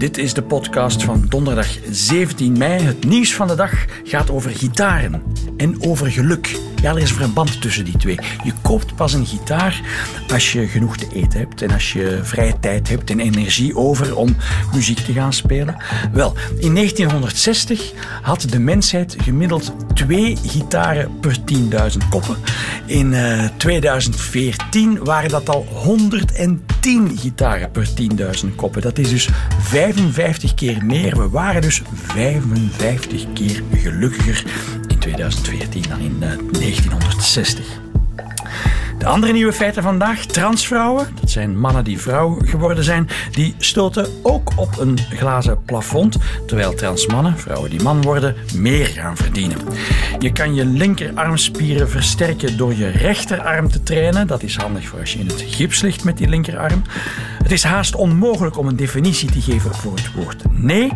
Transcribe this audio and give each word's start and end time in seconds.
Dit 0.00 0.18
is 0.18 0.34
de 0.34 0.42
podcast 0.42 1.02
van 1.02 1.24
donderdag 1.28 1.78
17 1.90 2.58
mei. 2.58 2.82
Het 2.82 3.04
nieuws 3.04 3.34
van 3.34 3.46
de 3.46 3.54
dag 3.54 3.84
gaat 4.04 4.30
over 4.30 4.50
gitaren 4.50 5.22
en 5.56 5.82
over 5.82 6.10
geluk. 6.10 6.69
Ja, 6.82 6.90
er 6.90 6.98
is 6.98 7.10
een 7.10 7.16
verband 7.16 7.60
tussen 7.60 7.84
die 7.84 7.96
twee. 7.96 8.18
Je 8.44 8.52
koopt 8.62 8.94
pas 8.94 9.12
een 9.12 9.26
gitaar 9.26 9.80
als 10.32 10.52
je 10.52 10.66
genoeg 10.66 10.96
te 10.96 11.06
eten 11.14 11.38
hebt 11.38 11.62
en 11.62 11.70
als 11.70 11.92
je 11.92 12.20
vrije 12.22 12.60
tijd 12.60 12.88
hebt 12.88 13.10
en 13.10 13.20
energie 13.20 13.76
over 13.76 14.16
om 14.16 14.36
muziek 14.74 14.98
te 14.98 15.12
gaan 15.12 15.32
spelen. 15.32 15.76
Wel, 16.12 16.34
in 16.58 16.74
1960 16.74 17.92
had 18.22 18.46
de 18.50 18.58
mensheid 18.58 19.16
gemiddeld 19.22 19.72
twee 19.94 20.36
gitaren 20.46 21.18
per 21.20 21.36
10.000 21.54 22.08
koppen. 22.10 22.36
In 22.86 23.12
uh, 23.12 23.44
2014 23.56 25.04
waren 25.04 25.30
dat 25.30 25.48
al 25.48 25.66
110 25.72 27.18
gitaren 27.18 27.70
per 27.70 27.88
10.000 28.44 28.54
koppen. 28.56 28.82
Dat 28.82 28.98
is 28.98 29.10
dus 29.10 29.28
55 29.58 30.54
keer 30.54 30.84
meer. 30.84 31.16
We 31.16 31.28
waren 31.28 31.62
dus 31.62 31.82
55 31.92 33.26
keer 33.32 33.62
gelukkiger 33.74 34.44
2014 35.16 35.88
dan 35.88 36.00
in 36.00 36.16
uh, 36.22 36.28
1960. 36.58 37.64
De 39.00 39.06
andere 39.06 39.32
nieuwe 39.32 39.52
feiten 39.52 39.82
vandaag. 39.82 40.24
Transvrouwen, 40.24 41.08
dat 41.20 41.30
zijn 41.30 41.58
mannen 41.58 41.84
die 41.84 41.98
vrouw 41.98 42.38
geworden 42.44 42.84
zijn, 42.84 43.08
die 43.30 43.54
stoten 43.58 44.06
ook 44.22 44.52
op 44.56 44.78
een 44.78 44.98
glazen 44.98 45.64
plafond. 45.64 46.16
Terwijl 46.46 46.74
transmannen, 46.74 47.38
vrouwen 47.38 47.70
die 47.70 47.82
man 47.82 48.02
worden, 48.02 48.34
meer 48.54 48.86
gaan 48.86 49.16
verdienen. 49.16 49.58
Je 50.18 50.32
kan 50.32 50.54
je 50.54 50.64
linkerarmspieren 50.64 51.90
versterken 51.90 52.56
door 52.56 52.74
je 52.74 52.88
rechterarm 52.88 53.70
te 53.70 53.82
trainen. 53.82 54.26
Dat 54.26 54.42
is 54.42 54.56
handig 54.56 54.88
voor 54.88 54.98
als 55.00 55.12
je 55.12 55.18
in 55.18 55.26
het 55.26 55.44
gips 55.46 55.80
ligt 55.80 56.04
met 56.04 56.18
die 56.18 56.28
linkerarm. 56.28 56.82
Het 57.42 57.52
is 57.52 57.62
haast 57.62 57.94
onmogelijk 57.94 58.58
om 58.58 58.66
een 58.66 58.76
definitie 58.76 59.30
te 59.30 59.40
geven 59.40 59.74
voor 59.74 59.94
het 59.94 60.14
woord 60.14 60.42
nee. 60.50 60.92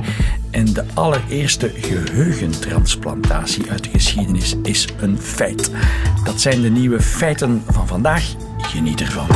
En 0.51 0.73
de 0.73 0.85
allereerste 0.95 1.71
geheugentransplantatie 1.77 3.71
uit 3.71 3.85
de 3.85 3.91
geschiedenis 3.91 4.55
is 4.63 4.89
een 5.01 5.19
feit. 5.19 5.71
Dat 6.25 6.41
zijn 6.41 6.61
de 6.61 6.71
nieuwe 6.71 7.01
feiten 7.01 7.63
van 7.67 7.87
vandaag. 7.95 8.35
Geniet 8.59 9.01
ervan. 9.01 9.27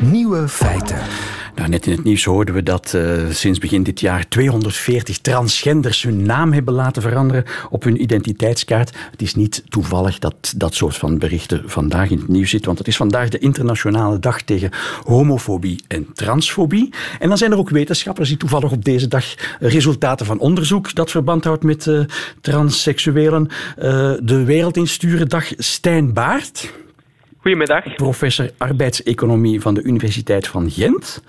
Nieuwe 0.00 0.48
feiten. 0.48 0.98
Nou, 1.54 1.68
net 1.68 1.86
in 1.86 1.92
het 1.92 2.04
nieuws 2.04 2.24
hoorden 2.24 2.54
we 2.54 2.62
dat 2.62 2.92
uh, 2.96 3.30
sinds 3.30 3.58
begin 3.58 3.82
dit 3.82 4.00
jaar 4.00 4.28
240 4.28 5.18
transgenders 5.18 6.02
hun 6.02 6.22
naam 6.22 6.52
hebben 6.52 6.74
laten 6.74 7.02
veranderen 7.02 7.44
op 7.70 7.82
hun 7.82 8.02
identiteitskaart. 8.02 8.96
Het 9.10 9.22
is 9.22 9.34
niet 9.34 9.62
toevallig 9.68 10.18
dat 10.18 10.54
dat 10.56 10.74
soort 10.74 10.96
van 10.96 11.18
berichten 11.18 11.62
vandaag 11.66 12.10
in 12.10 12.18
het 12.18 12.28
nieuws 12.28 12.50
zit, 12.50 12.64
want 12.64 12.78
het 12.78 12.88
is 12.88 12.96
vandaag 12.96 13.28
de 13.28 13.38
internationale 13.38 14.18
dag 14.18 14.42
tegen 14.42 14.70
homofobie 15.04 15.80
en 15.88 16.06
transfobie. 16.14 16.92
En 17.18 17.28
dan 17.28 17.38
zijn 17.38 17.52
er 17.52 17.58
ook 17.58 17.70
wetenschappers 17.70 18.28
die 18.28 18.38
toevallig 18.38 18.72
op 18.72 18.84
deze 18.84 19.08
dag 19.08 19.24
resultaten 19.60 20.26
van 20.26 20.38
onderzoek 20.38 20.94
dat 20.94 21.10
verband 21.10 21.44
houdt 21.44 21.62
met 21.62 21.86
uh, 21.86 22.00
transseksuelen 22.40 23.48
uh, 23.48 24.12
de 24.22 24.44
wereld 24.44 24.76
insturen. 24.76 25.28
Dag 25.28 25.52
Stijn 25.56 26.12
Baart. 26.12 26.72
Goedemiddag. 27.42 27.94
Professor 27.94 28.50
arbeidseconomie 28.58 29.60
van 29.60 29.74
de 29.74 29.82
Universiteit 29.82 30.48
van 30.48 30.70
Gent. 30.70 31.22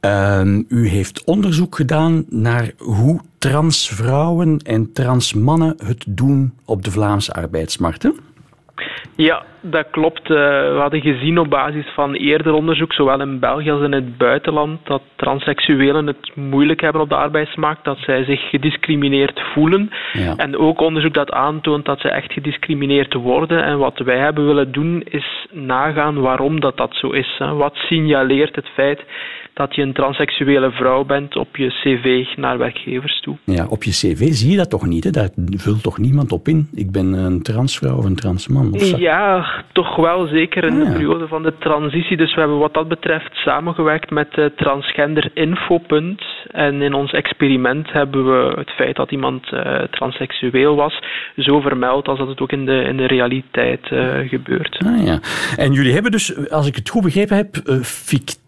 Uh, 0.00 0.58
u 0.68 0.88
heeft 0.88 1.24
onderzoek 1.24 1.76
gedaan 1.76 2.24
naar 2.28 2.72
hoe 2.78 3.20
transvrouwen 3.38 4.58
en 4.58 4.92
transmannen 4.92 5.74
het 5.84 6.04
doen 6.08 6.54
op 6.64 6.84
de 6.84 6.90
Vlaamse 6.90 7.32
arbeidsmarkt. 7.32 8.02
Hè? 8.02 8.10
Ja, 9.16 9.42
dat 9.60 9.86
klopt. 9.90 10.22
Uh, 10.22 10.36
we 10.36 10.76
hadden 10.78 11.00
gezien 11.00 11.38
op 11.38 11.50
basis 11.50 11.86
van 11.94 12.14
eerder 12.14 12.52
onderzoek, 12.52 12.92
zowel 12.92 13.20
in 13.20 13.38
België 13.38 13.70
als 13.70 13.82
in 13.82 13.92
het 13.92 14.18
buitenland, 14.18 14.86
dat 14.86 15.02
transseksuelen 15.16 16.06
het 16.06 16.36
moeilijk 16.36 16.80
hebben 16.80 17.02
op 17.02 17.08
de 17.08 17.14
arbeidsmarkt, 17.14 17.84
dat 17.84 17.98
zij 17.98 18.24
zich 18.24 18.48
gediscrimineerd 18.48 19.40
voelen. 19.52 19.90
Ja. 20.12 20.36
En 20.36 20.56
ook 20.56 20.80
onderzoek 20.80 21.14
dat 21.14 21.32
aantoont 21.32 21.84
dat 21.84 22.00
ze 22.00 22.08
echt 22.08 22.32
gediscrimineerd 22.32 23.14
worden. 23.14 23.64
En 23.64 23.78
wat 23.78 23.98
wij 23.98 24.18
hebben 24.18 24.46
willen 24.46 24.72
doen, 24.72 25.02
is 25.04 25.46
nagaan 25.50 26.20
waarom 26.20 26.60
dat, 26.60 26.76
dat 26.76 26.94
zo 26.94 27.10
is. 27.10 27.38
Wat 27.38 27.74
signaleert 27.74 28.56
het 28.56 28.68
feit 28.74 29.04
dat 29.54 29.74
je 29.74 29.82
een 29.82 29.92
transseksuele 29.92 30.70
vrouw 30.70 31.04
bent 31.04 31.36
op 31.36 31.56
je 31.56 31.68
cv 31.68 32.36
naar 32.36 32.58
werkgevers 32.58 33.20
toe. 33.20 33.36
Ja, 33.44 33.66
op 33.66 33.84
je 33.84 33.90
cv 33.90 34.32
zie 34.32 34.50
je 34.50 34.56
dat 34.56 34.70
toch 34.70 34.86
niet? 34.86 35.04
Hè? 35.04 35.10
Daar 35.10 35.28
vult 35.50 35.82
toch 35.82 35.98
niemand 35.98 36.32
op 36.32 36.48
in? 36.48 36.68
Ik 36.74 36.90
ben 36.90 37.12
een 37.12 37.42
transvrouw 37.42 37.96
of 37.96 38.04
een 38.04 38.16
transman? 38.16 38.72
Of 38.72 38.98
ja, 38.98 39.46
toch 39.72 39.96
wel, 39.96 40.26
zeker 40.26 40.64
in 40.64 40.72
ah, 40.72 40.78
ja. 40.78 40.84
de 40.84 40.92
periode 40.92 41.28
van 41.28 41.42
de 41.42 41.54
transitie. 41.58 42.16
Dus 42.16 42.34
we 42.34 42.40
hebben 42.40 42.58
wat 42.58 42.74
dat 42.74 42.88
betreft 42.88 43.34
samengewerkt 43.34 44.10
met 44.10 44.36
uh, 44.36 44.46
Transgender 44.56 45.30
Infopunt. 45.34 46.22
En 46.50 46.82
in 46.82 46.94
ons 46.94 47.12
experiment 47.12 47.92
hebben 47.92 48.24
we 48.24 48.52
het 48.58 48.70
feit 48.70 48.96
dat 48.96 49.10
iemand 49.10 49.52
uh, 49.52 49.78
transseksueel 49.90 50.76
was 50.76 51.02
zo 51.36 51.60
vermeld 51.60 52.08
als 52.08 52.18
dat 52.18 52.28
het 52.28 52.40
ook 52.40 52.52
in 52.52 52.64
de, 52.64 52.82
in 52.82 52.96
de 52.96 53.06
realiteit 53.06 53.90
uh, 53.90 54.28
gebeurt. 54.28 54.84
Ah, 54.86 55.04
ja. 55.04 55.18
En 55.56 55.72
jullie 55.72 55.92
hebben 55.92 56.10
dus, 56.10 56.50
als 56.50 56.66
ik 56.66 56.76
het 56.76 56.88
goed 56.88 57.02
begrepen 57.02 57.36
heb, 57.36 57.56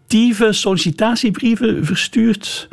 fictieve 0.07 0.53
sollicitatiebrieven 0.53 1.85
verstuurd 1.85 2.67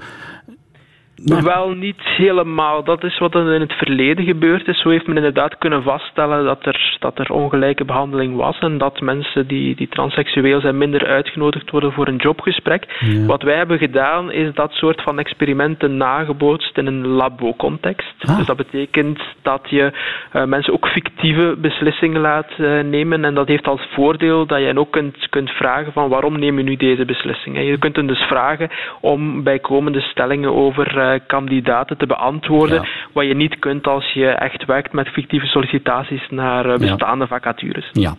maar... 1.24 1.42
Wel 1.42 1.70
niet 1.70 2.00
helemaal. 2.00 2.84
Dat 2.84 3.04
is 3.04 3.18
wat 3.18 3.34
er 3.34 3.54
in 3.54 3.60
het 3.60 3.72
verleden 3.72 4.24
gebeurd 4.24 4.68
is. 4.68 4.80
Zo 4.80 4.88
heeft 4.88 5.06
men 5.06 5.16
inderdaad 5.16 5.58
kunnen 5.58 5.82
vaststellen 5.82 6.44
dat 6.44 6.66
er, 6.66 6.96
dat 6.98 7.18
er 7.18 7.32
ongelijke 7.32 7.84
behandeling 7.84 8.36
was 8.36 8.58
en 8.58 8.78
dat 8.78 9.00
mensen 9.00 9.46
die, 9.46 9.74
die 9.76 9.88
transseksueel 9.88 10.60
zijn 10.60 10.78
minder 10.78 11.06
uitgenodigd 11.06 11.70
worden 11.70 11.92
voor 11.92 12.08
een 12.08 12.16
jobgesprek. 12.16 12.96
Ja. 12.98 13.26
Wat 13.26 13.42
wij 13.42 13.56
hebben 13.56 13.78
gedaan 13.78 14.32
is 14.32 14.54
dat 14.54 14.72
soort 14.72 15.02
van 15.02 15.18
experimenten 15.18 15.96
nagebootst 15.96 16.78
in 16.78 16.86
een 16.86 17.06
labo-context. 17.06 18.14
Ah. 18.20 18.36
Dus 18.36 18.46
dat 18.46 18.56
betekent 18.56 19.20
dat 19.42 19.66
je 19.70 19.92
uh, 20.32 20.44
mensen 20.44 20.72
ook 20.72 20.88
fictieve 20.88 21.56
beslissingen 21.58 22.20
laat 22.20 22.50
uh, 22.58 22.82
nemen 22.82 23.24
en 23.24 23.34
dat 23.34 23.48
heeft 23.48 23.66
als 23.66 23.88
voordeel 23.94 24.46
dat 24.46 24.60
je 24.60 24.78
ook 24.78 24.90
kunt, 24.90 25.28
kunt 25.28 25.50
vragen 25.50 25.92
van 25.92 26.08
waarom 26.08 26.38
neem 26.38 26.58
je 26.58 26.64
nu 26.64 26.76
deze 26.76 27.04
beslissing. 27.04 27.56
En 27.56 27.64
je 27.64 27.78
kunt 27.78 27.96
hen 27.96 28.06
dus 28.06 28.20
vragen 28.20 28.70
om 29.00 29.42
bijkomende 29.42 30.00
stellingen 30.00 30.54
over 30.54 30.96
uh, 30.96 31.11
kandidaten 31.20 31.98
te 31.98 32.06
beantwoorden, 32.06 32.82
ja. 32.82 32.88
wat 33.12 33.26
je 33.26 33.34
niet 33.34 33.58
kunt 33.58 33.86
als 33.86 34.12
je 34.12 34.26
echt 34.26 34.64
werkt 34.64 34.92
met 34.92 35.08
fictieve 35.08 35.46
sollicitaties 35.46 36.28
naar 36.30 36.66
uh, 36.66 36.76
bestaande 36.76 37.24
ja. 37.24 37.30
vacatures. 37.30 37.90
Ja. 37.92 38.14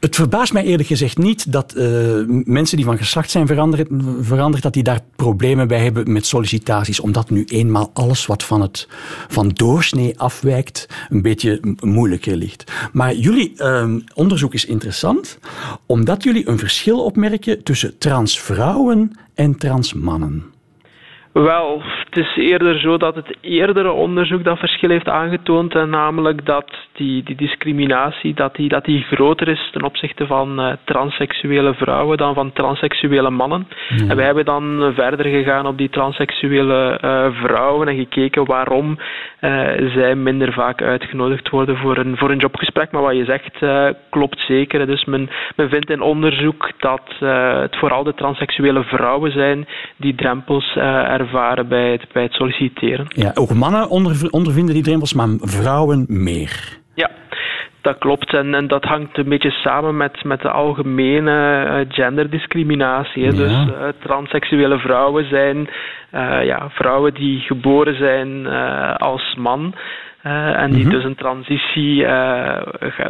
Het 0.00 0.16
verbaast 0.16 0.52
mij 0.52 0.64
eerlijk 0.64 0.88
gezegd 0.88 1.18
niet 1.18 1.52
dat 1.52 1.74
uh, 1.76 1.84
mensen 2.44 2.76
die 2.76 2.86
van 2.86 2.96
geslacht 2.96 3.30
zijn 3.30 3.46
veranderd, 3.46 3.88
veranderd, 4.20 4.62
dat 4.62 4.72
die 4.72 4.82
daar 4.82 5.00
problemen 5.16 5.68
bij 5.68 5.78
hebben 5.78 6.12
met 6.12 6.26
sollicitaties, 6.26 7.00
omdat 7.00 7.30
nu 7.30 7.44
eenmaal 7.44 7.90
alles 7.94 8.26
wat 8.26 8.44
van, 8.44 8.60
het, 8.60 8.88
van 9.28 9.48
doorsnee 9.48 10.18
afwijkt 10.18 11.06
een 11.10 11.22
beetje 11.22 11.60
moeilijker 11.80 12.36
ligt. 12.36 12.90
Maar 12.92 13.12
jullie 13.14 13.52
uh, 13.56 13.96
onderzoek 14.14 14.54
is 14.54 14.66
interessant, 14.66 15.38
omdat 15.86 16.22
jullie 16.22 16.48
een 16.48 16.58
verschil 16.58 17.04
opmerken 17.04 17.64
tussen 17.64 17.98
transvrouwen 17.98 19.18
en 19.34 19.58
transmannen. 19.58 20.44
Wel, 21.32 21.82
het 22.14 22.24
is 22.24 22.36
eerder 22.36 22.78
zo 22.78 22.96
dat 22.96 23.14
het 23.14 23.36
eerdere 23.40 23.90
onderzoek 23.90 24.44
dat 24.44 24.58
verschil 24.58 24.90
heeft 24.90 25.08
aangetoond, 25.08 25.74
en 25.74 25.90
namelijk 25.90 26.46
dat 26.46 26.70
die, 26.92 27.22
die 27.22 27.36
discriminatie 27.36 28.34
dat 28.34 28.54
die, 28.54 28.68
dat 28.68 28.84
die 28.84 29.02
groter 29.02 29.48
is 29.48 29.70
ten 29.72 29.84
opzichte 29.84 30.26
van 30.26 30.60
uh, 30.60 30.72
transseksuele 30.84 31.74
vrouwen 31.74 32.16
dan 32.16 32.34
van 32.34 32.52
transseksuele 32.52 33.30
mannen. 33.30 33.66
Ja. 33.88 34.08
En 34.08 34.16
wij 34.16 34.24
hebben 34.24 34.44
dan 34.44 34.92
verder 34.94 35.26
gegaan 35.26 35.66
op 35.66 35.78
die 35.78 35.88
transseksuele 35.88 36.98
uh, 37.04 37.26
vrouwen 37.42 37.88
en 37.88 37.96
gekeken 37.96 38.44
waarom 38.44 38.98
uh, 39.40 39.60
zij 39.94 40.14
minder 40.14 40.52
vaak 40.52 40.82
uitgenodigd 40.82 41.48
worden 41.48 41.76
voor 41.76 41.96
een, 41.96 42.16
voor 42.16 42.30
een 42.30 42.38
jobgesprek. 42.38 42.90
Maar 42.90 43.02
wat 43.02 43.16
je 43.16 43.24
zegt 43.24 43.58
klopt 44.10 44.38
zeker. 44.38 44.86
Dus 44.86 45.04
men, 45.04 45.30
men 45.56 45.68
vindt 45.68 45.90
in 45.90 46.00
onderzoek 46.00 46.70
dat 46.78 47.02
het 47.18 47.76
vooral 47.76 48.04
de 48.04 48.14
transseksuele 48.14 48.82
vrouwen 48.82 49.32
zijn 49.32 49.66
die 49.96 50.14
drempels 50.14 50.76
ervaren 50.76 51.68
bij 51.68 51.90
het, 51.92 52.01
bij 52.12 52.22
het 52.22 52.32
solliciteren. 52.32 53.06
Ja, 53.08 53.30
ook 53.34 53.54
mannen 53.54 53.88
onder, 53.88 54.28
ondervinden 54.30 54.74
die 54.74 54.82
drempels, 54.82 55.14
maar 55.14 55.28
vrouwen 55.40 56.04
meer. 56.08 56.78
Ja, 56.94 57.10
dat 57.80 57.98
klopt. 57.98 58.34
En, 58.34 58.54
en 58.54 58.66
dat 58.66 58.84
hangt 58.84 59.18
een 59.18 59.28
beetje 59.28 59.50
samen 59.50 59.96
met, 59.96 60.24
met 60.24 60.40
de 60.40 60.50
algemene 60.50 61.66
uh, 61.66 61.94
genderdiscriminatie. 61.94 63.22
Ja. 63.22 63.30
Dus 63.30 63.52
uh, 63.52 63.88
transseksuele 64.02 64.78
vrouwen 64.78 65.28
zijn 65.28 65.56
uh, 66.14 66.44
ja, 66.44 66.68
vrouwen 66.70 67.14
die 67.14 67.40
geboren 67.40 67.96
zijn 67.96 68.46
als 68.96 69.34
man. 69.38 69.74
En 70.22 70.70
die 70.70 70.78
mm 70.78 70.82
-hmm. 70.82 70.90
dus 70.90 71.04
een 71.04 71.14
transitie 71.14 72.06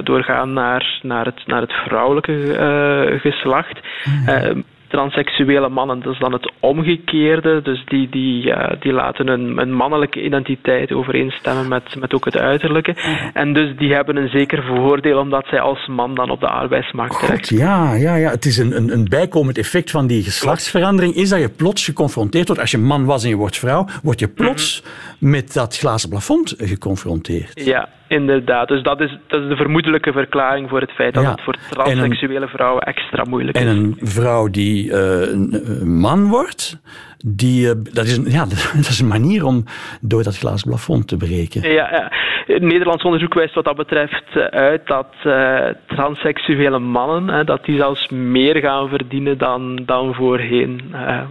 doorgaan 0.03 0.53
naar, 0.53 0.99
naar, 1.03 1.25
het, 1.25 1.43
naar 1.47 1.61
het 1.61 1.73
vrouwelijke 1.73 3.19
geslacht. 3.23 3.81
Mm 4.05 4.25
-hmm 4.27 4.65
transseksuele 4.93 5.69
mannen, 5.69 6.01
dat 6.01 6.13
is 6.13 6.19
dan 6.19 6.33
het 6.33 6.53
omgekeerde. 6.61 7.63
Dus 7.63 7.85
die, 7.85 8.09
die, 8.09 8.47
uh, 8.47 8.71
die 8.81 8.93
laten 8.93 9.29
een, 9.29 9.59
een 9.59 9.73
mannelijke 9.73 10.23
identiteit 10.23 10.93
overeenstemmen 10.93 11.69
met, 11.69 11.97
met 11.99 12.15
ook 12.15 12.25
het 12.25 12.37
uiterlijke. 12.37 12.95
En 13.33 13.53
dus 13.53 13.77
die 13.77 13.95
hebben 13.95 14.17
een 14.17 14.29
zeker 14.29 14.63
voordeel 14.63 15.19
omdat 15.19 15.47
zij 15.47 15.61
als 15.61 15.87
man 15.87 16.15
dan 16.15 16.31
op 16.31 16.41
de 16.41 16.49
arbeidsmarkt 16.49 17.19
terecht 17.19 17.49
Ja, 17.49 17.95
ja, 17.95 18.15
ja, 18.15 18.31
het 18.31 18.45
is 18.45 18.59
een, 18.59 18.77
een, 18.77 18.93
een 18.93 19.09
bijkomend 19.09 19.59
effect 19.59 19.91
van 19.91 20.07
die 20.07 20.23
geslachtsverandering 20.23 21.15
is 21.15 21.29
dat 21.29 21.41
je 21.41 21.49
plots 21.49 21.85
geconfronteerd 21.85 22.47
wordt. 22.47 22.63
Als 22.63 22.71
je 22.71 22.79
man 22.79 23.05
was 23.05 23.23
en 23.23 23.29
je 23.29 23.37
wordt 23.37 23.59
vrouw, 23.59 23.87
word 24.03 24.21
je 24.21 24.29
plots 24.29 24.83
mhm. 24.83 25.31
met 25.31 25.53
dat 25.53 25.79
glazen 25.79 26.09
plafond 26.09 26.55
geconfronteerd. 26.59 27.65
Ja, 27.65 27.89
Inderdaad, 28.13 28.69
dus 28.69 28.83
dat 28.83 29.01
is, 29.01 29.19
dat 29.27 29.43
is 29.43 29.49
de 29.49 29.57
vermoedelijke 29.57 30.13
verklaring 30.13 30.69
voor 30.69 30.81
het 30.81 30.91
feit 30.91 31.15
dat 31.15 31.25
het 31.25 31.41
voor 31.41 31.57
transseksuele 31.69 32.49
vrouwen 32.49 32.83
extra 32.83 33.25
moeilijk 33.29 33.57
is. 33.59 33.65
En 33.65 33.69
een 33.69 33.97
vrouw 34.01 34.49
die 34.49 34.82
uh, 34.87 35.31
een 35.33 35.99
man 35.99 36.29
wordt, 36.29 36.81
die, 37.25 37.67
uh, 37.67 37.73
dat, 37.93 38.05
is 38.05 38.17
een, 38.17 38.31
ja, 38.31 38.45
dat 38.77 38.89
is 38.89 39.01
een 39.01 39.09
manier 39.09 39.45
om 39.45 39.65
door 40.01 40.23
dat 40.23 40.39
glazen 40.39 40.69
plafond 40.69 41.09
te 41.09 41.17
breken. 41.17 41.73
Ja, 41.73 41.91
ja. 41.91 42.13
Nederlands 42.59 43.05
onderzoek 43.05 43.35
wijst 43.35 43.55
wat 43.55 43.65
dat 43.65 43.77
betreft 43.77 44.25
eh, 44.35 44.45
uit 44.45 44.87
dat 44.87 45.15
uh, 45.25 45.67
transseksuele 45.87 46.79
mannen 46.79 47.47
dat 47.47 47.65
die 47.65 47.77
zelfs 47.77 48.09
meer 48.09 48.57
gaan 48.57 48.89
verdienen 48.89 49.39
dan, 49.39 49.83
dan 49.87 50.15
voorheen. 50.15 50.81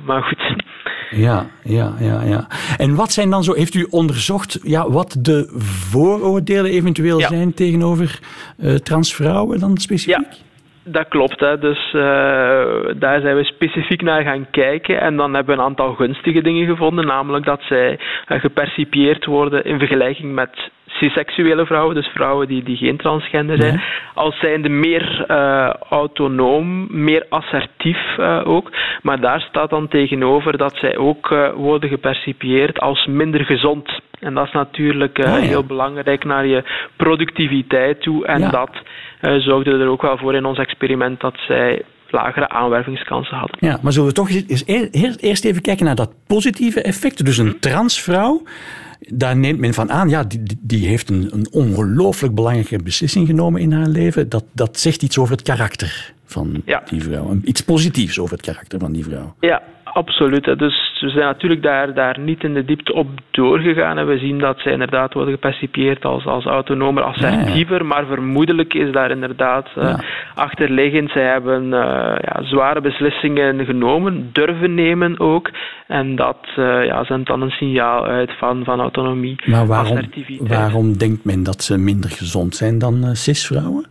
maar 0.05 0.23
goed, 0.23 0.55
ja, 1.09 1.45
ja, 1.63 1.93
ja, 1.99 2.21
ja. 2.23 2.47
En 2.77 2.95
wat 2.95 3.11
zijn 3.11 3.29
dan 3.29 3.43
zo, 3.43 3.53
heeft 3.53 3.73
u 3.73 3.87
onderzocht 3.89 4.59
ja, 4.63 4.89
wat 4.89 5.17
de 5.19 5.53
vooroordelen 5.57 6.71
eventueel 6.71 7.19
zijn 7.19 7.53
tegenover 7.53 8.19
transvrouwen 8.83 9.59
dan 9.59 9.77
specifiek? 9.77 10.15
Ja. 10.31 10.49
Dat 10.83 11.07
klopt, 11.07 11.39
hè. 11.39 11.57
dus 11.57 11.93
uh, 11.93 12.01
daar 12.95 13.21
zijn 13.21 13.35
we 13.35 13.43
specifiek 13.43 14.01
naar 14.01 14.23
gaan 14.23 14.47
kijken 14.51 15.01
en 15.01 15.15
dan 15.15 15.33
hebben 15.33 15.55
we 15.55 15.61
een 15.61 15.67
aantal 15.67 15.93
gunstige 15.93 16.41
dingen 16.41 16.67
gevonden, 16.67 17.05
namelijk 17.05 17.45
dat 17.45 17.61
zij 17.61 17.91
uh, 17.91 18.39
gepercipieerd 18.39 19.25
worden 19.25 19.63
in 19.63 19.79
vergelijking 19.79 20.33
met 20.33 20.71
cisseksuele 20.85 21.65
vrouwen, 21.65 21.95
dus 21.95 22.07
vrouwen 22.07 22.47
die, 22.47 22.63
die 22.63 22.77
geen 22.77 22.97
transgender 22.97 23.61
zijn, 23.61 23.73
nee. 23.73 23.83
als 24.13 24.39
zijnde 24.39 24.69
meer 24.69 25.25
uh, 25.27 25.69
autonoom, 25.89 26.87
meer 26.89 27.25
assertief 27.29 28.17
uh, 28.17 28.41
ook. 28.43 28.71
Maar 29.01 29.19
daar 29.19 29.41
staat 29.41 29.69
dan 29.69 29.87
tegenover 29.87 30.57
dat 30.57 30.75
zij 30.75 30.97
ook 30.97 31.31
uh, 31.31 31.49
worden 31.53 31.89
gepercipieerd 31.89 32.79
als 32.79 33.05
minder 33.05 33.45
gezond. 33.45 33.99
En 34.19 34.33
dat 34.33 34.45
is 34.45 34.51
natuurlijk 34.51 35.19
ah, 35.19 35.25
ja. 35.25 35.39
heel 35.39 35.63
belangrijk 35.63 36.23
naar 36.23 36.45
je 36.45 36.63
productiviteit 36.95 38.01
toe. 38.01 38.25
En 38.25 38.39
ja. 38.39 38.49
dat 38.49 38.81
zorgde 39.21 39.71
er 39.71 39.87
ook 39.87 40.01
wel 40.01 40.17
voor 40.17 40.35
in 40.35 40.45
ons 40.45 40.57
experiment 40.57 41.19
dat 41.19 41.37
zij 41.47 41.81
lagere 42.09 42.49
aanwervingskansen 42.49 43.37
hadden. 43.37 43.57
Ja, 43.59 43.79
maar 43.81 43.91
zullen 43.91 44.07
we 44.07 44.13
toch 44.13 44.29
eens 44.29 44.63
eerst 45.21 45.45
even 45.45 45.61
kijken 45.61 45.85
naar 45.85 45.95
dat 45.95 46.13
positieve 46.27 46.81
effect? 46.81 47.25
Dus 47.25 47.37
een 47.37 47.59
transvrouw 47.59 48.43
daar 49.07 49.37
neemt 49.37 49.59
men 49.59 49.73
van 49.73 49.91
aan, 49.91 50.09
ja, 50.09 50.23
die, 50.23 50.59
die 50.61 50.87
heeft 50.87 51.09
een, 51.09 51.29
een 51.33 51.47
ongelooflijk 51.51 52.35
belangrijke 52.35 52.83
beslissing 52.83 53.27
genomen 53.27 53.61
in 53.61 53.71
haar 53.71 53.87
leven. 53.87 54.29
Dat, 54.29 54.43
dat 54.51 54.79
zegt 54.79 55.03
iets 55.03 55.17
over 55.17 55.33
het 55.33 55.41
karakter 55.41 56.13
van 56.25 56.63
die 56.85 57.03
vrouw. 57.03 57.37
Iets 57.43 57.61
positiefs 57.61 58.19
over 58.19 58.35
het 58.35 58.45
karakter 58.45 58.79
van 58.79 58.91
die 58.91 59.03
vrouw. 59.03 59.35
Ja, 59.39 59.61
absoluut. 59.93 60.59
Dus 60.59 60.97
we 60.99 61.09
zijn 61.09 61.25
natuurlijk 61.25 61.61
daar, 61.61 61.93
daar 61.93 62.19
niet 62.19 62.43
in 62.43 62.53
de 62.53 62.65
diepte 62.65 62.93
op 62.93 63.07
doorgegaan. 63.31 63.97
En 63.97 64.07
we 64.07 64.17
zien 64.17 64.39
dat 64.39 64.59
zij 64.59 64.71
inderdaad 64.71 65.13
worden 65.13 65.33
gepercipieerd 65.33 66.05
als, 66.05 66.25
als 66.25 66.45
autonomer, 66.45 67.03
assertiever. 67.03 67.85
Maar 67.85 68.05
vermoedelijk 68.05 68.73
is 68.73 68.91
daar 68.91 69.11
inderdaad 69.11 69.67
uh, 69.77 69.99
achterliggend. 70.35 71.11
Zij 71.11 71.23
hebben 71.25 71.63
uh, 71.65 71.71
ja, 72.21 72.43
zware 72.43 72.81
beslissingen 72.81 73.65
genomen, 73.65 74.29
durven 74.31 74.73
nemen 74.73 75.19
ook. 75.19 75.49
En 75.87 76.15
dat 76.15 76.47
uh, 76.57 76.85
ja, 76.85 77.03
zendt 77.03 77.27
dan 77.27 77.41
een 77.41 77.49
signaal 77.49 78.05
uit 78.05 78.31
van, 78.37 78.63
van 78.63 78.79
autonomie, 78.79 79.35
maar 79.45 79.67
waarom, 79.67 79.99
waarom 80.39 80.97
denkt 80.97 81.25
men 81.25 81.43
dat 81.43 81.63
ze 81.63 81.77
minder 81.77 82.09
gezond 82.09 82.55
zijn 82.55 82.77
dan 82.77 83.15
cisvrouwen? 83.15 83.85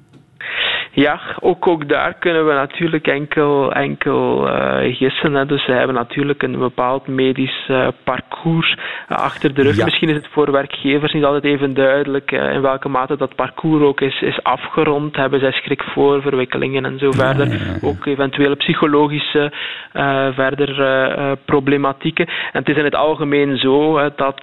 Ja, 0.93 1.21
ook, 1.41 1.67
ook 1.67 1.89
daar 1.89 2.15
kunnen 2.15 2.47
we 2.47 2.53
natuurlijk 2.53 3.07
enkel, 3.07 3.73
enkel 3.73 4.49
uh, 4.49 4.97
gissen. 4.97 5.35
Hè. 5.35 5.47
Dus 5.47 5.65
ze 5.65 5.73
hebben 5.73 5.95
natuurlijk 5.95 6.43
een 6.43 6.59
bepaald 6.59 7.07
medisch 7.07 7.67
uh, 7.69 7.89
parcours 8.05 8.77
achter 9.09 9.55
de 9.55 9.63
rug. 9.63 9.77
Ja. 9.77 9.85
Misschien 9.85 10.09
is 10.09 10.17
het 10.17 10.29
voor 10.31 10.53
werkgevers 10.53 11.13
niet 11.13 11.25
altijd 11.25 11.45
even 11.45 11.75
duidelijk 11.75 12.31
in 12.31 12.61
welke 12.61 12.89
mate 12.89 13.17
dat 13.17 13.35
parcours 13.35 13.83
ook 13.83 14.01
is, 14.01 14.23
is 14.23 14.43
afgerond. 14.43 15.17
Hebben 15.17 15.41
zij 15.41 15.53
schrik 15.53 15.83
voor 15.83 16.23
verwikkelingen 16.23 16.85
en 16.85 16.99
zo 16.99 17.07
ja, 17.07 17.13
verder. 17.13 17.49
Ja, 17.49 17.89
ook 17.89 18.07
eventuele 18.07 18.57
psychologische 18.57 19.53
verder 20.35 21.39
problematieken. 21.45 22.27
En 22.27 22.59
het 22.59 22.69
is 22.69 22.77
in 22.77 22.85
het 22.85 22.95
algemeen 22.95 23.57
zo 23.57 24.11
dat, 24.17 24.41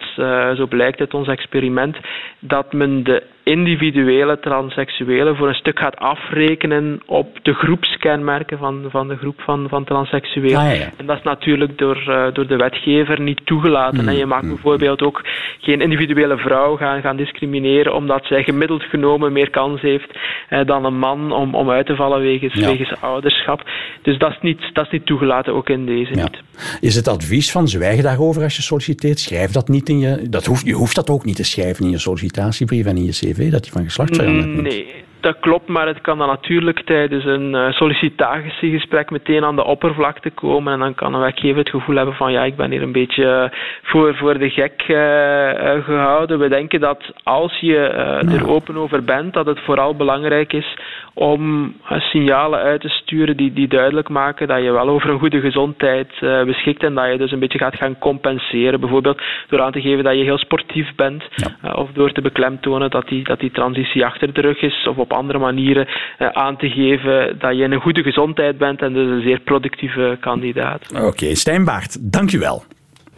zo 0.56 0.66
blijkt 0.70 1.00
uit 1.00 1.14
ons 1.14 1.28
experiment, 1.28 1.98
dat 2.40 2.74
men 2.74 3.04
de 3.04 3.24
individuele 3.48 4.40
transseksuelen 4.40 5.36
voor 5.36 5.48
een 5.48 5.56
stuk 5.56 5.80
gaat 5.80 5.98
afrekenen 5.98 7.02
op 7.06 7.40
de 7.42 7.54
groepskenmerken 7.54 8.58
van, 8.58 8.86
van 8.90 9.08
de 9.08 9.18
groep 9.18 9.42
van, 9.42 9.70
van 9.70 9.84
transseksuelen. 9.84 10.58
Ah, 10.58 10.76
ja. 10.76 10.90
En 10.98 11.06
dat 11.06 11.18
is 11.18 11.24
natuurlijk 11.24 11.78
door, 11.78 12.04
uh, 12.08 12.26
door 12.34 12.48
de 12.48 12.56
wetgever 12.56 13.22
niet 13.22 13.42
toegelaten. 13.46 14.02
Mm, 14.02 14.08
en 14.08 14.16
je 14.16 14.26
mag 14.26 14.42
mm, 14.42 14.50
bijvoorbeeld 14.50 15.02
ook 15.02 15.22
geen 15.60 15.82
individuele 15.82 16.38
vrouw 16.38 16.76
gaan, 16.76 17.02
gaan 17.02 17.18
discrimineren 17.18 17.94
omdat 17.94 18.26
zij 18.26 18.44
gemiddeld 18.44 18.84
genomen 18.84 19.32
meer 19.32 19.50
kans 19.50 19.82
heeft 19.82 20.18
eh, 20.50 20.66
dan 20.66 20.86
een 20.86 20.98
man 20.98 21.32
om, 21.32 21.56
om 21.56 21.70
uit 21.70 21.86
te 21.86 21.96
vallen 21.96 22.20
wegens, 22.20 22.54
ja. 22.54 22.68
wegens 22.68 23.02
ouderschap. 23.02 23.70
Dus 24.02 24.18
dat 24.18 24.32
is, 24.32 24.38
niet, 24.42 24.62
dat 24.74 24.86
is 24.86 24.92
niet 24.92 25.06
toegelaten, 25.06 25.54
ook 25.54 25.70
in 25.70 25.86
deze 25.86 26.16
ja. 26.16 26.24
niet. 26.24 26.42
Is 26.81 26.95
het 26.95 27.07
advies 27.07 27.51
van 27.51 27.68
zwijg 27.68 28.01
daarover 28.01 28.44
als 28.44 28.56
je 28.56 28.62
solliciteert? 28.62 29.19
Schrijf 29.19 29.51
dat 29.51 29.68
niet 29.68 29.89
in 29.89 30.00
je... 30.00 30.30
Dat 30.30 30.45
hoeft, 30.45 30.65
je 30.65 30.74
hoeft 30.74 30.95
dat 30.95 31.09
ook 31.09 31.25
niet 31.25 31.36
te 31.36 31.44
schrijven 31.44 31.86
in 31.86 31.92
je 31.92 31.98
sollicitatiebrief 31.98 32.86
en 32.86 32.98
in 32.98 33.06
je 33.06 33.12
cv 33.12 33.51
dat 33.51 33.65
je 33.65 33.71
van 33.71 33.83
geslachtsverandering 33.83 34.56
bent. 34.56 34.68
Nee, 34.68 35.06
dat 35.19 35.40
klopt, 35.40 35.68
maar 35.68 35.88
het 35.88 36.02
kan 36.02 36.18
dan 36.18 36.28
natuurlijk 36.28 36.80
tijdens 36.86 37.25
een 37.25 37.54
uh, 37.54 37.72
sollicitatiegesprek 37.72 39.10
meteen 39.10 39.44
aan 39.44 39.56
de 39.56 39.64
oppervlakte 39.64 40.30
komen 40.30 40.74
en 40.74 40.80
dan 40.80 40.96
kan 40.96 41.14
een 41.14 41.19
werkgever 41.19 41.58
het 41.58 41.69
gevoel 41.69 41.96
hebben 41.96 42.16
van 42.16 42.31
ja, 42.31 42.44
ik 42.44 42.56
ben 42.56 42.72
hier 42.72 42.81
een 42.81 42.92
beetje 42.92 43.25
eh, 43.25 43.60
voor, 43.81 44.16
voor 44.16 44.38
de 44.38 44.50
gek 44.50 44.84
uh, 44.88 45.84
gehouden. 45.84 46.40
We 46.40 46.50
denken 46.50 46.80
dat 46.80 47.12
als 47.24 47.60
je 47.60 47.78
er 47.78 48.50
open 48.50 48.78
over 48.78 49.04
bent, 49.04 49.34
dat 49.34 49.46
het 49.46 49.60
vooral 49.60 49.96
belangrijk 49.96 50.54
is 50.54 50.78
om 51.14 51.74
signalen 51.90 52.60
uit 52.60 52.81
te 52.81 52.90
sturen 52.90 53.38
die, 53.38 53.54
die 53.54 53.68
duidelijk 53.68 54.10
maken 54.10 54.48
dat 54.48 54.63
je 54.63 54.72
wel 54.72 54.90
over 54.90 55.10
een 55.10 55.20
goede 55.20 55.40
gezondheid 55.40 56.08
beschikt 56.46 56.84
en 56.84 56.94
dat 56.94 57.12
je 57.12 57.18
dus 57.18 57.31
een 57.31 57.40
beetje 57.40 57.58
gaat 57.58 57.75
gaan 57.75 57.98
compenseren. 57.98 58.80
Bijvoorbeeld 58.80 59.22
door 59.48 59.62
aan 59.62 59.72
te 59.72 59.81
geven 59.81 60.04
dat 60.04 60.18
je 60.18 60.24
heel 60.24 60.38
sportief 60.38 60.96
bent 60.96 61.24
ja. 61.36 61.72
of 61.74 61.92
door 61.92 62.12
te 62.12 62.22
beklemtonen 62.22 62.90
dat 62.90 63.08
die, 63.08 63.24
dat 63.24 63.40
die 63.40 63.52
transitie 63.52 64.06
achter 64.06 64.34
de 64.34 64.42
rug 64.42 64.62
is 64.62 64.88
of 64.88 64.98
op 64.98 65.07
andere 65.14 65.40
manieren 65.40 65.88
uh, 65.88 66.28
aan 66.28 66.58
te 66.58 66.70
geven 66.70 67.40
dat 67.40 67.58
je 67.58 67.64
in 67.64 67.72
een 67.72 67.82
goede 67.82 68.02
gezondheid 68.02 68.58
bent 68.58 68.82
en 68.82 68.94
dus 68.94 69.10
een 69.10 69.22
zeer 69.22 69.40
productieve 69.40 70.18
kandidaat. 70.20 70.92
Oké, 70.96 71.06
okay, 71.06 71.36
Stijnbaard, 71.36 72.12
dank 72.12 72.32
u 72.32 72.40
wel. 72.40 72.64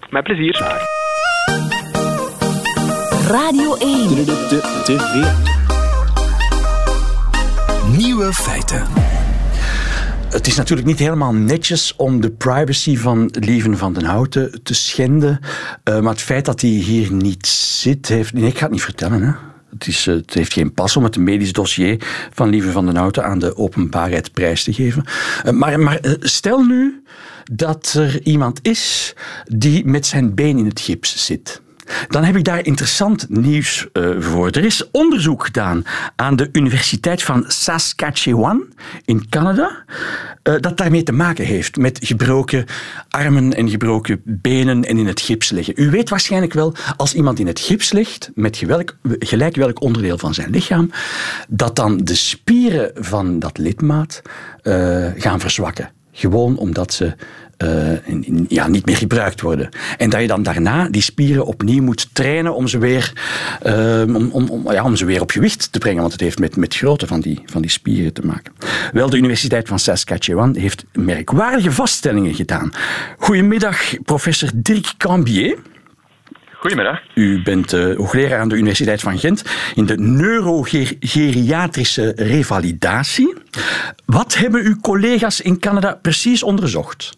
Met 0.10 0.24
plezier. 0.24 0.58
Radio 3.27 3.75
1. 3.75 4.08
De, 4.08 4.25
de, 4.25 4.60
de, 4.86 5.48
Nieuwe 7.98 8.34
feiten. 8.34 8.84
Het 10.29 10.48
is 10.48 10.58
natuurlijk 10.58 10.88
niet 10.88 11.00
helemaal 11.00 11.34
netjes 11.34 11.96
om 11.96 12.22
de 12.22 12.31
privacy 12.31 12.98
van 12.98 13.29
Lieven 13.39 13.77
van 13.77 13.93
den 13.93 14.05
Houten 14.05 14.63
te 14.63 14.74
schenden. 14.74 15.39
Uh, 15.89 16.00
maar 16.00 16.12
het 16.12 16.22
feit 16.22 16.46
dat 16.46 16.62
hij 16.62 16.69
hier 16.69 17.12
niet 17.12 17.48
zit, 17.48 18.08
heeft. 18.08 18.34
Nee, 18.34 18.50
ik 18.50 18.58
ga 18.58 18.63
het 18.63 18.72
niet 18.72 18.84
vertellen. 18.84 19.22
Hè. 19.22 19.48
Eh, 19.77 20.05
het, 20.05 20.33
heeft 20.33 20.53
geen 20.53 20.73
pas 20.73 20.97
om 20.97 21.03
het 21.03 21.17
medisch 21.17 21.53
dossier 21.53 21.97
van 22.33 22.49
Lieve 22.49 22.71
van 22.71 22.85
den 22.85 22.95
Houten 22.95 23.23
aan 23.23 23.39
de 23.39 23.57
openbaarheid 23.57 24.31
prijs 24.31 24.63
te 24.63 24.73
geven. 24.73 25.03
Eh, 25.43 25.53
maar, 25.53 25.79
maar 25.79 25.97
eh, 25.97 26.13
stel 26.19 26.63
nu 26.63 27.03
dat 27.51 27.93
er 27.97 28.21
iemand 28.23 28.59
is 28.61 29.13
die 29.45 29.85
met 29.85 30.05
zijn 30.05 30.35
been 30.35 30.57
in 30.57 30.65
het 30.65 30.79
gips 30.79 31.25
zit. 31.25 31.61
Dan 32.08 32.24
heb 32.24 32.36
ik 32.36 32.43
daar 32.43 32.65
interessant 32.65 33.29
nieuws 33.29 33.88
uh, 33.93 34.10
voor. 34.19 34.50
Er 34.50 34.65
is 34.65 34.91
onderzoek 34.91 35.46
gedaan 35.46 35.84
aan 36.15 36.36
de 36.36 36.50
Universiteit 36.51 37.24
van 37.24 37.43
Saskatchewan 37.48 38.63
in 39.05 39.29
Canada. 39.29 39.84
Uh, 40.43 40.55
dat 40.60 40.77
daarmee 40.77 41.03
te 41.03 41.12
maken 41.12 41.46
heeft 41.46 41.77
met 41.77 42.00
gebroken 42.03 42.65
armen 43.10 43.53
en 43.53 43.69
gebroken 43.69 44.22
benen 44.24 44.84
en 44.84 44.98
in 44.98 45.08
het 45.08 45.22
gips 45.22 45.50
liggen. 45.50 45.74
U 45.77 45.89
weet 45.89 46.10
waarschijnlijk 46.10 46.53
wel, 46.53 46.75
als 46.98 47.13
iemand 47.13 47.39
in 47.39 47.48
het 47.48 47.60
gips 47.60 47.91
ligt, 47.91 48.31
met 48.36 48.58
gelijk 49.19 49.55
welk 49.55 49.81
onderdeel 49.81 50.17
van 50.17 50.34
zijn 50.34 50.50
lichaam, 50.50 50.91
dat 51.48 51.75
dan 51.75 51.98
de 51.98 52.15
spieren 52.15 52.91
van 52.96 53.39
dat 53.39 53.58
lidmaat 53.58 54.22
uh, 54.63 55.08
gaan 55.17 55.39
verzwakken. 55.39 55.91
Gewoon 56.12 56.58
omdat 56.58 56.93
ze 56.93 57.15
ja, 58.47 58.67
niet 58.67 58.85
meer 58.85 58.97
gebruikt 58.97 59.41
worden. 59.41 59.69
En 59.97 60.09
dat 60.09 60.21
je 60.21 60.27
dan 60.27 60.43
daarna 60.43 60.89
die 60.89 61.01
spieren 61.01 61.45
opnieuw 61.45 61.83
moet 61.83 62.09
trainen 62.13 62.55
om 62.55 62.67
ze 62.67 62.77
weer, 62.77 63.13
om, 64.07 64.29
om, 64.31 64.49
om, 64.49 64.71
ja, 64.71 64.83
om 64.83 64.95
ze 64.95 65.05
weer 65.05 65.21
op 65.21 65.31
gewicht 65.31 65.71
te 65.71 65.79
brengen, 65.79 65.99
want 65.99 66.11
het 66.11 66.21
heeft 66.21 66.39
met, 66.39 66.55
met 66.55 66.75
grootte 66.75 67.07
van 67.07 67.19
die, 67.19 67.41
van 67.45 67.61
die 67.61 67.71
spieren 67.71 68.13
te 68.13 68.25
maken. 68.25 68.53
Wel, 68.91 69.09
de 69.09 69.17
Universiteit 69.17 69.67
van 69.67 69.79
Saskatchewan 69.79 70.55
heeft 70.55 70.85
merkwaardige 70.93 71.71
vaststellingen 71.71 72.33
gedaan. 72.33 72.71
Goedemiddag, 73.17 74.03
professor 74.03 74.49
Dirk 74.55 74.93
Cambier. 74.97 75.57
Goedemiddag. 76.59 76.99
U 77.15 77.41
bent 77.43 77.73
uh, 77.73 77.97
hoogleraar 77.97 78.39
aan 78.39 78.49
de 78.49 78.55
Universiteit 78.55 79.01
van 79.01 79.19
Gent 79.19 79.43
in 79.75 79.85
de 79.85 79.97
neurogeriatrische 79.97 82.13
revalidatie. 82.15 83.33
Wat 84.05 84.35
hebben 84.35 84.63
uw 84.63 84.75
collega's 84.81 85.41
in 85.41 85.59
Canada 85.59 85.99
precies 86.01 86.43
onderzocht? 86.43 87.17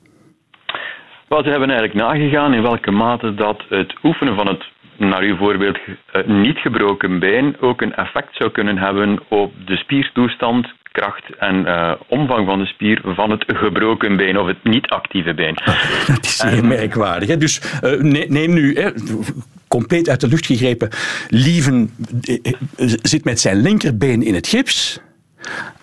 Wat 1.36 1.44
ze 1.44 1.50
hebben 1.50 1.70
eigenlijk 1.70 2.00
nagegaan 2.00 2.54
in 2.54 2.62
welke 2.62 2.92
mate 2.92 3.34
dat 3.34 3.62
het 3.70 3.94
oefenen 4.04 4.36
van 4.36 4.48
het 4.48 4.64
naar 4.98 5.22
uw 5.22 5.38
voorbeeld, 5.38 5.78
eh, 6.12 6.26
niet 6.26 6.58
gebroken 6.58 7.20
been 7.20 7.56
ook 7.60 7.82
een 7.82 7.96
effect 7.96 8.36
zou 8.36 8.52
kunnen 8.52 8.78
hebben 8.78 9.20
op 9.28 9.54
de 9.66 9.76
spiertoestand, 9.76 10.68
kracht 10.92 11.36
en 11.38 11.56
uh, 11.56 11.92
omvang 12.08 12.46
van 12.46 12.60
de 12.60 12.66
spier 12.66 13.02
van 13.04 13.32
het 13.32 13.44
gebroken 13.48 14.18
been 14.18 14.38
of 14.38 14.48
het 14.48 14.64
niet-actieve 14.64 15.34
been. 15.34 15.58
Dat 16.08 16.24
is 16.24 16.38
zeer 16.38 16.66
merkwaardig. 16.66 17.30
Hè? 17.30 17.38
Dus 17.38 17.80
uh, 17.84 18.02
neem 18.28 18.54
nu, 18.54 18.76
hè, 18.76 18.92
compleet 19.68 20.10
uit 20.10 20.22
de 20.22 20.28
lucht 20.28 20.46
gegrepen, 20.46 20.90
Lieven 21.28 21.90
zit 23.02 23.24
met 23.24 23.40
zijn 23.40 23.58
linkerbeen 23.62 24.24
in 24.24 24.34
het 24.34 24.48
gips. 24.48 25.02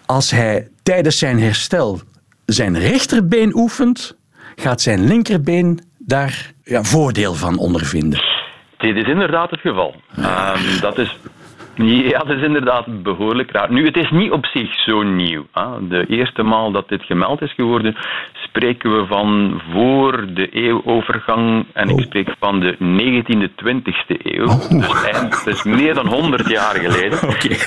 Als 0.06 0.30
hij 0.30 0.68
tijdens 0.82 1.18
zijn 1.18 1.38
herstel 1.40 2.00
zijn 2.44 2.78
rechterbeen 2.78 3.54
oefent, 3.54 4.17
gaat 4.60 4.80
zijn 4.80 5.04
linkerbeen 5.04 5.80
daar 5.98 6.52
ja, 6.64 6.82
voordeel 6.82 7.34
van 7.34 7.58
ondervinden. 7.58 8.20
Dit 8.78 8.96
is 8.96 9.06
inderdaad 9.06 9.50
het 9.50 9.60
geval. 9.60 9.94
Um, 10.18 10.80
dat 10.80 10.98
is 10.98 11.16
ja, 11.84 12.18
dat 12.18 12.36
is 12.36 12.42
inderdaad 12.42 13.02
behoorlijk 13.02 13.50
raar. 13.50 13.72
Nu, 13.72 13.84
het 13.84 13.96
is 13.96 14.10
niet 14.10 14.30
op 14.30 14.46
zich 14.46 14.74
zo 14.74 15.02
nieuw. 15.02 15.46
Hè. 15.52 15.88
De 15.88 16.06
eerste 16.06 16.42
maal 16.42 16.70
dat 16.70 16.88
dit 16.88 17.02
gemeld 17.02 17.42
is 17.42 17.54
geworden, 17.54 17.96
spreken 18.32 18.96
we 18.96 19.06
van 19.06 19.60
voor 19.72 20.26
de 20.34 20.48
eeuwovergang. 20.48 21.66
En 21.72 21.88
ik 21.88 21.96
oh. 21.96 22.02
spreek 22.02 22.34
van 22.38 22.60
de 22.60 22.76
19e, 22.76 23.48
20e 23.64 24.16
eeuw. 24.22 24.44
Oh. 24.44 24.70
Dus, 24.70 25.04
eind, 25.04 25.44
dus 25.44 25.62
meer 25.62 25.94
dan 25.94 26.06
100 26.06 26.48
jaar 26.48 26.74
geleden. 26.74 27.18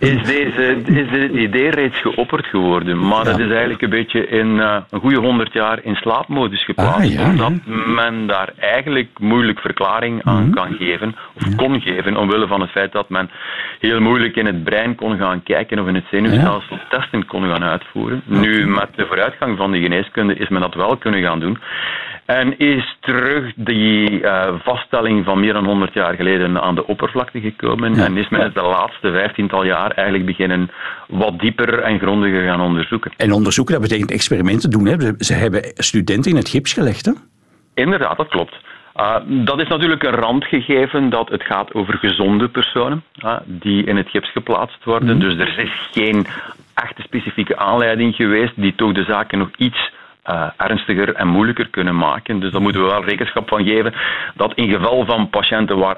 Is, 0.00 0.22
deze, 0.22 0.82
is 0.84 1.10
dit 1.10 1.32
idee 1.32 1.70
reeds 1.70 2.00
geopperd 2.00 2.46
geworden. 2.46 3.06
Maar 3.06 3.24
dat 3.24 3.38
is 3.38 3.50
eigenlijk 3.50 3.82
een 3.82 3.90
beetje 3.90 4.26
in 4.26 4.56
uh, 4.56 4.76
een 4.90 5.00
goede 5.00 5.20
100 5.20 5.52
jaar 5.52 5.84
in 5.84 5.94
slaapmodus 5.94 6.64
geplaatst. 6.64 7.18
Ah, 7.18 7.28
omdat 7.28 7.52
men 7.86 8.26
daar 8.26 8.52
eigenlijk 8.58 9.18
moeilijk 9.18 9.60
verklaring 9.60 10.24
aan 10.24 10.42
mhm. 10.42 10.54
kan 10.54 10.72
geven. 10.72 11.16
Of 11.34 11.54
kon 11.56 11.80
geven, 11.80 12.16
omwille 12.16 12.46
van 12.46 12.60
het 12.60 12.70
feit 12.70 12.92
dat 12.92 13.08
men 13.08 13.30
heel 13.80 14.00
moeilijk 14.00 14.36
in 14.36 14.46
het 14.46 14.64
brein 14.64 14.94
kon 14.94 15.16
gaan 15.18 15.42
kijken 15.42 15.78
of 15.78 15.86
in 15.86 15.94
het 15.94 16.04
zenuwstelsel 16.10 16.78
testen 16.88 17.26
kon 17.26 17.42
gaan 17.42 17.64
uitvoeren. 17.64 18.22
Nu, 18.24 18.66
met 18.66 18.88
de 18.96 19.06
vooruitgang 19.06 19.56
van 19.56 19.70
de 19.70 19.80
geneeskunde 19.80 20.34
is 20.34 20.48
men 20.48 20.60
dat 20.60 20.74
wel 20.74 20.96
kunnen 20.96 21.22
gaan 21.22 21.40
doen. 21.40 21.58
En 22.24 22.58
is 22.58 22.96
terug 23.00 23.52
die 23.56 24.10
uh, 24.10 24.54
vaststelling 24.62 25.24
van 25.24 25.40
meer 25.40 25.52
dan 25.52 25.64
100 25.64 25.94
jaar 25.94 26.14
geleden 26.14 26.60
aan 26.60 26.74
de 26.74 26.86
oppervlakte 26.86 27.40
gekomen. 27.40 27.94
En 27.94 28.16
is 28.16 28.28
men 28.28 28.40
het 28.40 28.54
de 28.54 28.62
laatste 28.62 29.10
vijftiental 29.10 29.64
jaar 29.64 29.90
eigenlijk 29.90 30.26
beginnen 30.26 30.70
wat 31.08 31.38
dieper 31.38 31.78
en 31.78 31.98
grondiger 31.98 32.42
gaan 32.42 32.60
onderzoeken. 32.60 33.12
En 33.16 33.32
onderzoeken, 33.32 33.74
dat 33.74 33.82
betekent 33.82 34.10
experimenten 34.10 34.70
doen. 34.70 34.86
Hè? 34.86 34.96
Ze 35.18 35.34
hebben 35.34 35.62
studenten 35.74 36.30
in 36.30 36.36
het 36.36 36.48
gips 36.48 36.72
gelegd. 36.72 37.06
Hè? 37.06 37.12
Inderdaad, 37.74 38.16
dat 38.16 38.28
klopt. 38.28 38.54
Uh, 39.00 39.16
dat 39.26 39.60
is 39.60 39.68
natuurlijk 39.68 40.02
een 40.02 40.14
randgegeven 40.14 41.10
dat 41.10 41.28
het 41.28 41.42
gaat 41.42 41.74
over 41.74 41.98
gezonde 41.98 42.48
personen 42.48 43.04
uh, 43.24 43.36
die 43.44 43.84
in 43.84 43.96
het 43.96 44.08
gips 44.08 44.30
geplaatst 44.30 44.84
worden. 44.84 45.14
Mm. 45.14 45.20
Dus 45.20 45.36
er 45.36 45.58
is 45.58 45.88
geen 45.92 46.26
echte 46.74 47.02
specifieke 47.02 47.56
aanleiding 47.56 48.14
geweest 48.14 48.52
die 48.56 48.74
toch 48.74 48.92
de 48.92 49.04
zaken 49.04 49.38
nog 49.38 49.50
iets 49.56 49.92
uh, 50.30 50.48
ernstiger 50.56 51.14
en 51.14 51.28
moeilijker 51.28 51.68
kunnen 51.68 51.96
maken. 51.96 52.40
Dus 52.40 52.52
daar 52.52 52.60
moeten 52.60 52.82
we 52.82 52.86
wel 52.88 53.04
rekenschap 53.04 53.48
van 53.48 53.64
geven 53.64 53.94
dat 54.34 54.54
in 54.54 54.68
geval 54.68 55.04
van 55.04 55.30
patiënten 55.30 55.78
waar 55.78 55.96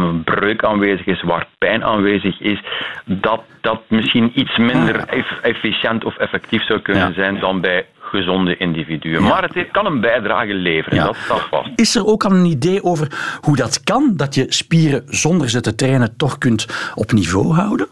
een 0.00 0.24
breuk 0.24 0.64
aanwezig 0.64 1.06
is, 1.06 1.22
waar 1.22 1.46
pijn 1.58 1.84
aanwezig 1.84 2.40
is, 2.40 2.62
dat 3.04 3.40
dat 3.60 3.80
misschien 3.88 4.32
iets 4.34 4.56
minder 4.56 5.06
ah. 5.06 5.18
efficiënt 5.42 6.04
of 6.04 6.16
effectief 6.16 6.64
zou 6.64 6.80
kunnen 6.80 7.14
zijn 7.14 7.40
dan 7.40 7.60
bij 7.60 7.86
gezonde 8.00 8.56
individuen. 8.56 9.22
Maar 9.22 9.42
het 9.42 9.70
kan 9.70 9.86
een 9.86 10.00
bijdrage 10.00 10.54
leveren, 10.54 11.04
dat 11.04 11.16
staat 11.16 11.46
vast. 11.50 11.70
Is 11.74 11.94
er 11.94 12.06
ook 12.06 12.24
al 12.24 12.30
een 12.30 12.44
idee 12.44 12.84
over 12.84 13.38
hoe 13.40 13.56
dat 13.56 13.82
kan, 13.84 14.12
dat 14.16 14.34
je 14.34 14.46
spieren 14.48 15.02
zonder 15.06 15.48
ze 15.50 15.60
te 15.60 15.74
trainen 15.74 16.16
toch 16.16 16.38
kunt 16.38 16.92
op 16.94 17.12
niveau 17.12 17.54
houden? 17.54 17.88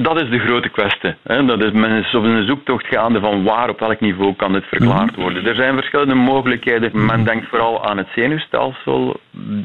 Dat 0.00 0.20
is 0.20 0.30
de 0.30 0.38
grote 0.38 0.68
kwestie. 0.68 1.14
Dat 1.22 1.62
is, 1.62 1.70
men 1.72 1.90
is 1.90 2.14
op 2.14 2.24
een 2.24 2.46
zoektocht 2.46 2.86
gaande 2.86 3.20
van 3.20 3.44
waar, 3.44 3.68
op 3.68 3.80
welk 3.80 4.00
niveau 4.00 4.34
kan 4.34 4.52
dit 4.52 4.64
verklaard 4.64 5.10
mhm. 5.10 5.20
worden. 5.20 5.46
Er 5.46 5.54
zijn 5.54 5.74
verschillende 5.74 6.14
mogelijkheden. 6.14 6.90
Men 6.92 7.20
mhm. 7.20 7.24
denkt 7.24 7.48
vooral 7.48 7.84
aan 7.84 7.96
het 7.96 8.06
zenuwstelsel. 8.14 9.20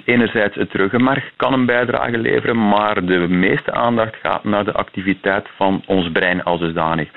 Enerzijds 0.06 0.56
het 0.56 0.74
ruggenmerg 0.74 1.32
kan 1.36 1.54
een 1.54 1.66
bijdrage 1.66 2.18
leveren, 2.18 2.68
maar 2.68 3.06
de 3.06 3.28
meeste 3.28 3.72
aandacht 3.72 4.16
gaat 4.22 4.44
naar 4.44 4.66
de 4.66 4.74
activiteit 4.74 5.48
van 5.56 5.84
ons 5.86 6.12
brein 6.12 6.44
als 6.44 6.60
dusdanig. 6.60 7.10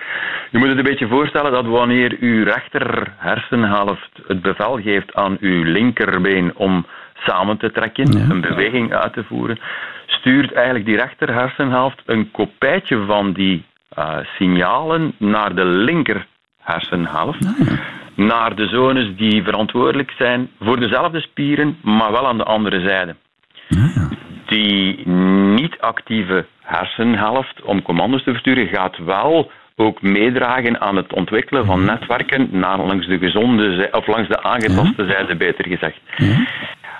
Je 0.50 0.58
moet 0.58 0.68
het 0.68 0.78
een 0.78 0.84
beetje 0.84 1.08
voorstellen 1.08 1.52
dat 1.52 1.66
wanneer 1.66 2.16
uw 2.20 2.44
rechter 2.44 3.12
hersenhelft 3.16 4.10
het 4.26 4.42
bevel 4.42 4.80
geeft 4.82 5.14
aan 5.14 5.36
uw 5.40 5.62
linkerbeen 5.62 6.56
om 6.56 6.86
samen 7.14 7.56
te 7.56 7.70
trekken, 7.72 8.30
een 8.30 8.40
beweging 8.40 8.94
uit 8.94 9.12
te 9.12 9.24
voeren, 9.24 9.58
stuurt 10.06 10.52
eigenlijk 10.52 10.86
die 10.86 10.96
rechter 10.96 11.34
hersenhelft 11.34 12.02
een 12.06 12.30
kopijtje 12.30 13.04
van 13.04 13.32
die 13.32 13.64
uh, 13.98 14.16
signalen 14.36 15.14
naar 15.18 15.54
de 15.54 15.64
linker 15.64 16.26
hersenhelft. 16.62 17.46
Ah, 17.46 17.78
naar 18.14 18.54
de 18.54 18.66
zones 18.66 19.16
die 19.16 19.42
verantwoordelijk 19.42 20.14
zijn 20.18 20.50
voor 20.60 20.80
dezelfde 20.80 21.20
spieren, 21.20 21.78
maar 21.82 22.12
wel 22.12 22.26
aan 22.26 22.38
de 22.38 22.44
andere 22.44 22.80
zijde. 22.80 23.16
Ah, 23.70 24.10
die 24.46 25.08
niet-actieve 25.08 26.46
hersenhelft 26.62 27.62
om 27.62 27.82
commando's 27.82 28.22
te 28.22 28.30
versturen 28.30 28.66
gaat 28.66 28.96
wel 28.98 29.50
ook 29.76 30.02
meedragen 30.02 30.80
aan 30.80 30.96
het 30.96 31.12
ontwikkelen 31.12 31.64
van 31.64 31.84
netwerken 31.84 32.48
naar 32.50 32.78
langs 32.78 33.06
de 33.06 33.18
gezonde 33.18 33.88
of 33.92 34.06
langs 34.06 34.28
de 34.28 34.42
aangetaste 34.42 35.06
zijde, 35.06 35.36
beter 35.36 35.68
gezegd. 35.68 36.00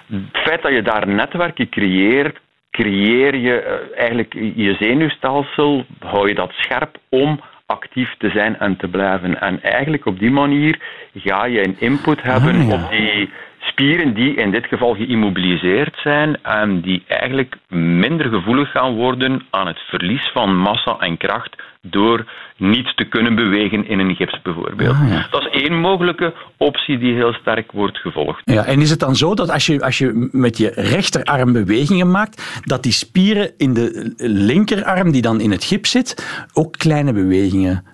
Het 0.06 0.22
feit 0.32 0.62
dat 0.62 0.72
je 0.72 0.82
daar 0.82 1.08
netwerken 1.08 1.68
creëert, 1.68 2.38
creëer 2.76 3.36
je 3.36 3.60
eh, 3.60 3.98
eigenlijk 3.98 4.34
je 4.34 4.76
zenuwstelsel, 4.80 5.84
hou 5.98 6.28
je 6.28 6.34
dat 6.34 6.52
scherp 6.52 6.96
om 7.08 7.40
actief 7.66 8.14
te 8.18 8.30
zijn 8.30 8.58
en 8.58 8.76
te 8.76 8.88
blijven. 8.88 9.40
En 9.40 9.62
eigenlijk 9.62 10.06
op 10.06 10.18
die 10.18 10.30
manier 10.30 10.78
ga 11.14 11.44
je 11.44 11.64
een 11.64 11.76
input 11.78 12.22
hebben 12.22 12.60
ah, 12.60 12.72
op 12.72 12.90
die 12.90 13.30
spieren 13.58 14.14
die 14.14 14.34
in 14.34 14.50
dit 14.50 14.66
geval 14.66 14.94
geïmmobiliseerd 14.94 15.96
zijn 16.02 16.42
en 16.42 16.80
die 16.80 17.02
eigenlijk 17.08 17.56
minder 17.68 18.28
gevoelig 18.28 18.70
gaan 18.70 18.94
worden 18.94 19.46
aan 19.50 19.66
het 19.66 19.78
verlies 19.78 20.30
van 20.32 20.56
massa 20.56 20.96
en 20.98 21.16
kracht 21.16 21.62
door 21.90 22.24
niet 22.56 22.96
te 22.96 23.04
kunnen 23.04 23.34
bewegen 23.34 23.88
in 23.88 23.98
een 23.98 24.14
gips 24.14 24.42
bijvoorbeeld. 24.42 24.90
Ah, 24.90 25.30
dat 25.30 25.46
is 25.46 25.62
één 25.62 25.80
mogelijke 25.80 26.34
optie 26.56 26.98
die 26.98 27.14
heel 27.14 27.32
sterk 27.32 27.72
wordt 27.72 27.98
gevolgd. 27.98 28.40
Ja, 28.44 28.64
en 28.64 28.80
is 28.80 28.90
het 28.90 29.00
dan 29.00 29.14
zo 29.14 29.34
dat 29.34 29.50
als 29.50 29.66
je, 29.66 29.80
als 29.80 29.98
je 29.98 30.28
met 30.32 30.58
je 30.58 30.72
rechterarm 30.74 31.52
bewegingen 31.52 32.10
maakt, 32.10 32.60
dat 32.64 32.82
die 32.82 32.92
spieren 32.92 33.50
in 33.56 33.74
de 33.74 34.14
linkerarm 34.16 35.12
die 35.12 35.22
dan 35.22 35.40
in 35.40 35.50
het 35.50 35.64
gips 35.64 35.90
zit, 35.90 36.40
ook 36.54 36.72
kleine 36.72 37.12
bewegingen 37.12 37.84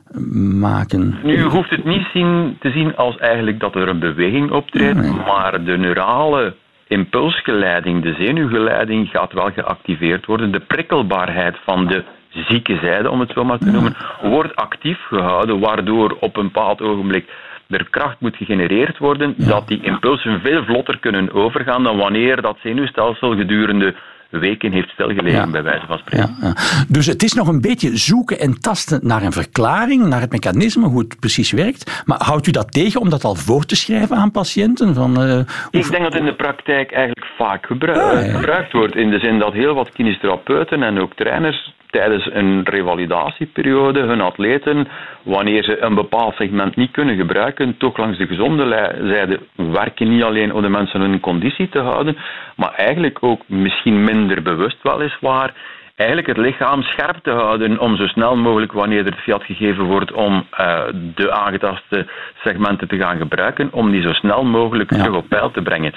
maken? 0.60 1.18
Nu 1.22 1.42
hoeft 1.42 1.70
het 1.70 1.84
niet 1.84 2.06
zien, 2.12 2.56
te 2.60 2.70
zien 2.70 2.96
als 2.96 3.16
eigenlijk 3.16 3.60
dat 3.60 3.74
er 3.74 3.88
een 3.88 3.98
beweging 3.98 4.50
optreedt, 4.50 4.98
ah, 4.98 5.26
maar 5.26 5.64
de 5.64 5.78
neurale 5.78 6.54
impulsgeleiding, 6.92 8.02
de 8.02 8.14
zenuwgeleiding 8.14 9.08
gaat 9.08 9.32
wel 9.32 9.50
geactiveerd 9.50 10.26
worden. 10.26 10.52
De 10.52 10.60
prikkelbaarheid 10.60 11.56
van 11.64 11.86
de 11.86 12.04
zieke 12.32 12.78
zijde, 12.82 13.10
om 13.10 13.20
het 13.20 13.30
zo 13.34 13.44
maar 13.44 13.58
te 13.58 13.70
noemen, 13.70 13.96
wordt 14.22 14.56
actief 14.56 14.98
gehouden, 15.08 15.60
waardoor 15.60 16.16
op 16.20 16.36
een 16.36 16.50
bepaald 16.52 16.80
ogenblik 16.80 17.28
er 17.68 17.86
kracht 17.90 18.20
moet 18.20 18.36
gegenereerd 18.36 18.98
worden, 18.98 19.34
dat 19.36 19.68
die 19.68 19.82
impulsen 19.82 20.40
veel 20.40 20.64
vlotter 20.64 20.98
kunnen 20.98 21.32
overgaan 21.32 21.82
dan 21.82 21.96
wanneer 21.96 22.42
dat 22.42 22.58
zenuwstelsel 22.62 23.36
gedurende 23.36 23.94
weken 24.30 24.72
heeft 24.72 24.88
stilgelegen, 24.88 25.50
bij 25.50 25.62
wijze 25.62 25.86
van 25.86 25.98
spreken. 25.98 26.36
Ja, 26.40 26.54
dus 26.88 27.06
het 27.06 27.22
is 27.22 27.32
nog 27.32 27.48
een 27.48 27.60
beetje 27.60 27.96
zoeken 27.96 28.38
en 28.38 28.60
tasten 28.60 29.00
naar 29.02 29.22
een 29.22 29.32
verklaring, 29.32 30.06
naar 30.06 30.20
het 30.20 30.30
mechanisme, 30.30 30.86
hoe 30.86 31.00
het 31.00 31.20
precies 31.20 31.52
werkt. 31.52 32.02
Maar 32.04 32.20
houdt 32.24 32.46
u 32.46 32.50
dat 32.50 32.72
tegen 32.72 33.00
om 33.00 33.10
dat 33.10 33.24
al 33.24 33.34
voor 33.34 33.64
te 33.64 33.76
schrijven 33.76 34.16
aan 34.16 34.30
patiënten? 34.30 34.94
Van, 34.94 35.22
uh, 35.22 35.38
Ik 35.70 35.90
denk 35.90 36.02
dat 36.02 36.14
in 36.14 36.24
de 36.24 36.34
praktijk 36.34 36.92
eigenlijk 36.92 37.26
vaak 37.36 37.66
ah, 37.70 38.34
gebruikt 38.34 38.72
wordt. 38.72 38.96
In 38.96 39.10
de 39.10 39.18
zin 39.18 39.38
dat 39.38 39.52
heel 39.52 39.74
wat 39.74 39.92
kinestherapeuten 39.92 40.82
en 40.82 40.98
ook 40.98 41.14
trainers 41.14 41.72
tijdens 41.92 42.28
een 42.32 42.62
revalidatieperiode 42.64 44.00
hun 44.00 44.20
atleten, 44.20 44.88
wanneer 45.22 45.64
ze 45.64 45.82
een 45.82 45.94
bepaald 45.94 46.34
segment 46.34 46.76
niet 46.76 46.90
kunnen 46.90 47.16
gebruiken, 47.16 47.76
toch 47.76 47.96
langs 47.96 48.18
de 48.18 48.26
gezonde 48.26 48.94
zijde 49.02 49.40
werken 49.54 50.08
niet 50.08 50.22
alleen 50.22 50.52
om 50.52 50.62
de 50.62 50.68
mensen 50.68 51.00
hun 51.00 51.20
conditie 51.20 51.68
te 51.68 51.78
houden, 51.78 52.16
maar 52.56 52.72
eigenlijk 52.74 53.18
ook 53.20 53.40
misschien 53.46 54.04
minder 54.04 54.42
bewust 54.42 54.82
weliswaar 54.82 55.54
eigenlijk 55.96 56.26
het 56.26 56.46
lichaam 56.46 56.82
scherp 56.82 57.16
te 57.22 57.30
houden 57.30 57.78
om 57.78 57.96
zo 57.96 58.06
snel 58.06 58.36
mogelijk, 58.36 58.72
wanneer 58.72 59.06
er 59.06 59.22
fiat 59.22 59.44
gegeven 59.44 59.84
wordt, 59.84 60.12
om 60.12 60.32
uh, 60.34 60.82
de 61.14 61.32
aangetaste 61.32 62.06
segmenten 62.44 62.88
te 62.88 62.96
gaan 62.96 63.16
gebruiken, 63.16 63.68
om 63.72 63.90
die 63.90 64.02
zo 64.02 64.12
snel 64.12 64.44
mogelijk 64.44 64.88
terug 64.88 65.16
op 65.16 65.28
peil 65.28 65.50
te 65.50 65.62
brengen. 65.62 65.92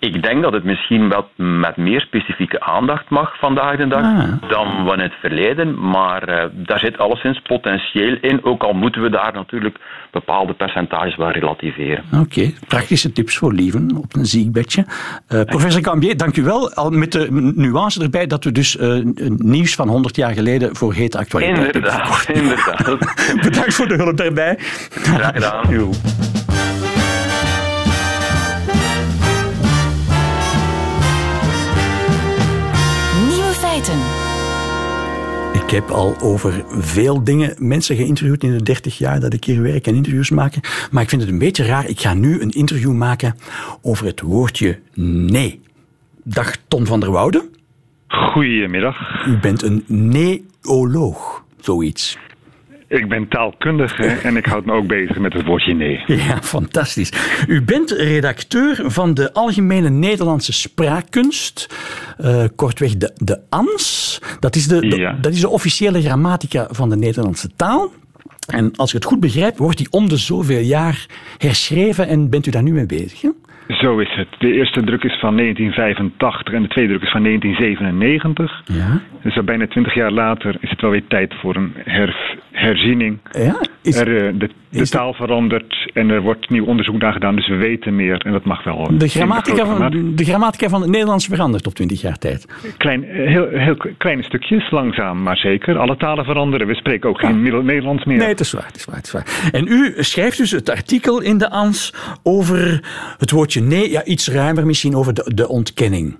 Ik 0.00 0.22
denk 0.22 0.42
dat 0.42 0.52
het 0.52 0.64
misschien 0.64 1.08
wel 1.08 1.28
met 1.36 1.76
meer 1.76 2.00
specifieke 2.00 2.60
aandacht 2.60 3.10
mag 3.10 3.38
vandaag 3.38 3.76
de 3.76 3.86
dag 3.86 4.02
ah. 4.02 4.50
dan 4.50 4.86
van 4.86 5.00
het 5.00 5.12
verleden, 5.20 5.90
maar 5.90 6.28
uh, 6.28 6.44
daar 6.52 6.78
zit 6.78 6.98
alleszins 6.98 7.40
potentieel 7.40 8.16
in, 8.20 8.44
ook 8.44 8.62
al 8.62 8.72
moeten 8.72 9.02
we 9.02 9.10
daar 9.10 9.32
natuurlijk 9.32 9.78
bepaalde 10.10 10.52
percentages 10.52 11.16
wel 11.16 11.30
relativeren. 11.30 12.04
Oké, 12.20 12.52
praktische 12.68 13.12
tips 13.12 13.36
voor 13.36 13.52
lieven 13.52 13.96
op 13.96 14.14
een 14.16 14.26
ziekbedje. 14.26 14.84
Uh, 15.28 15.42
professor 15.42 15.82
Cambier, 15.82 16.16
dank 16.16 16.36
u 16.36 16.42
wel. 16.42 16.72
Al 16.72 16.90
met 16.90 17.12
de 17.12 17.52
nuance 17.54 18.02
erbij 18.02 18.26
dat 18.26 18.44
we 18.44 18.52
dus 18.52 18.76
uh, 18.76 19.04
nieuws 19.36 19.74
van 19.74 19.88
100 19.88 20.16
jaar 20.16 20.32
geleden 20.32 20.76
voor 20.76 20.94
hete 20.94 21.18
actualiteit 21.18 21.74
Inderdaad, 21.74 22.28
inderdaad. 22.32 22.98
Bedankt 23.48 23.74
voor 23.74 23.88
de 23.88 23.94
hulp 23.94 24.16
daarbij. 24.16 24.54
Graag 24.90 25.34
gedaan. 25.34 26.19
Ik 35.70 35.76
heb 35.76 35.90
al 35.90 36.16
over 36.20 36.64
veel 36.68 37.24
dingen 37.24 37.54
mensen 37.58 37.96
geïnterviewd 37.96 38.42
in 38.42 38.56
de 38.56 38.62
30 38.62 38.98
jaar 38.98 39.20
dat 39.20 39.32
ik 39.32 39.44
hier 39.44 39.62
werk 39.62 39.86
en 39.86 39.94
interviews 39.94 40.30
maken. 40.30 40.60
Maar 40.90 41.02
ik 41.02 41.08
vind 41.08 41.22
het 41.22 41.30
een 41.30 41.38
beetje 41.38 41.64
raar. 41.64 41.88
Ik 41.88 42.00
ga 42.00 42.14
nu 42.14 42.40
een 42.40 42.50
interview 42.50 42.92
maken 42.92 43.34
over 43.82 44.06
het 44.06 44.20
woordje 44.20 44.78
nee. 44.94 45.60
Dag 46.24 46.56
Ton 46.68 46.86
van 46.86 47.00
der 47.00 47.10
Woude. 47.10 47.48
Goedemiddag. 48.08 49.26
U 49.26 49.38
bent 49.38 49.62
een 49.62 49.84
neoloog, 49.86 51.44
zoiets. 51.60 52.18
Ik 52.90 53.08
ben 53.08 53.28
taalkundige 53.28 54.06
en 54.06 54.36
ik 54.36 54.46
houd 54.46 54.64
me 54.64 54.72
ook 54.72 54.86
bezig 54.86 55.18
met 55.18 55.32
het 55.32 55.46
woordje 55.46 55.74
nee. 55.74 56.02
Ja, 56.26 56.42
fantastisch. 56.42 57.12
U 57.46 57.62
bent 57.62 57.90
redacteur 57.90 58.82
van 58.86 59.14
de 59.14 59.32
Algemene 59.32 59.90
Nederlandse 59.90 60.52
Spraakkunst, 60.52 61.66
uh, 62.20 62.44
kortweg 62.56 62.96
de, 62.96 63.12
de 63.16 63.40
ANS. 63.48 64.18
Dat 64.40 64.56
is 64.56 64.66
de, 64.66 65.16
dat 65.20 65.32
is 65.32 65.40
de 65.40 65.48
officiële 65.48 66.02
grammatica 66.02 66.68
van 66.70 66.88
de 66.88 66.96
Nederlandse 66.96 67.48
taal. 67.56 67.92
En 68.46 68.76
als 68.76 68.88
ik 68.88 68.94
het 68.94 69.04
goed 69.04 69.20
begrijp, 69.20 69.58
wordt 69.58 69.78
die 69.78 69.90
om 69.90 70.08
de 70.08 70.16
zoveel 70.16 70.60
jaar 70.60 71.06
herschreven 71.38 72.08
en 72.08 72.30
bent 72.30 72.46
u 72.46 72.50
daar 72.50 72.62
nu 72.62 72.72
mee 72.72 72.86
bezig? 72.86 73.20
Hè? 73.20 73.28
Zo 73.78 73.98
is 73.98 74.14
het. 74.14 74.28
De 74.38 74.52
eerste 74.52 74.82
druk 74.84 75.04
is 75.04 75.18
van 75.20 75.36
1985 75.36 76.54
en 76.54 76.62
de 76.62 76.68
tweede 76.68 76.92
druk 76.92 77.02
is 77.02 77.10
van 77.10 77.22
1997. 77.22 78.62
Ja. 78.64 79.00
Dus 79.22 79.44
bijna 79.44 79.66
twintig 79.66 79.94
jaar 79.94 80.10
later 80.10 80.56
is 80.60 80.70
het 80.70 80.80
wel 80.80 80.90
weer 80.90 81.06
tijd 81.08 81.34
voor 81.34 81.56
een 81.56 81.72
herziening. 82.52 83.18
Ja? 83.30 83.60
Is, 83.82 83.96
er, 83.96 84.26
eh, 84.26 84.32
de, 84.38 84.50
de 84.70 84.88
taal 84.88 85.14
verandert 85.14 85.90
en 85.92 86.10
er 86.10 86.20
wordt 86.20 86.50
nieuw 86.50 86.64
onderzoek 86.64 87.00
naar 87.00 87.12
gedaan, 87.12 87.36
dus 87.36 87.48
we 87.48 87.56
weten 87.56 87.96
meer 87.96 88.20
en 88.24 88.32
dat 88.32 88.44
mag 88.44 88.64
wel. 88.64 88.88
De 88.98 89.08
grammatica, 89.08 89.66
van, 89.66 90.14
de 90.14 90.24
grammatica 90.24 90.68
van 90.68 90.80
het 90.80 90.90
Nederlands 90.90 91.26
verandert 91.26 91.66
op 91.66 91.74
twintig 91.74 92.00
jaar 92.00 92.18
tijd? 92.18 92.46
Klein, 92.76 93.04
heel, 93.04 93.48
heel 93.48 93.76
kleine 93.98 94.22
stukjes, 94.22 94.70
langzaam 94.70 95.22
maar 95.22 95.36
zeker. 95.36 95.78
Alle 95.78 95.96
talen 95.96 96.24
veranderen. 96.24 96.66
We 96.66 96.74
spreken 96.74 97.08
ook 97.08 97.18
geen 97.18 97.42
Nederlands 97.42 98.04
meer. 98.04 98.18
Nee, 98.18 98.28
het 98.28 98.40
is 98.40 98.52
waar, 98.52 98.66
het 98.66 98.76
is 98.76 98.84
waar, 98.84 98.96
het 98.96 99.06
is 99.06 99.12
waar. 99.12 99.50
En 99.52 99.66
u 99.66 99.94
schrijft 99.96 100.36
dus 100.36 100.50
het 100.50 100.70
artikel 100.70 101.20
in 101.20 101.38
de 101.38 101.50
ANS 101.50 101.94
over 102.22 102.82
het 103.18 103.30
woordje 103.30 103.59
nee, 103.62 103.90
ja, 103.90 104.04
iets 104.04 104.28
ruimer 104.28 104.66
misschien 104.66 104.94
over 104.94 105.14
de, 105.14 105.32
de 105.34 105.48
ontkenning. 105.48 106.16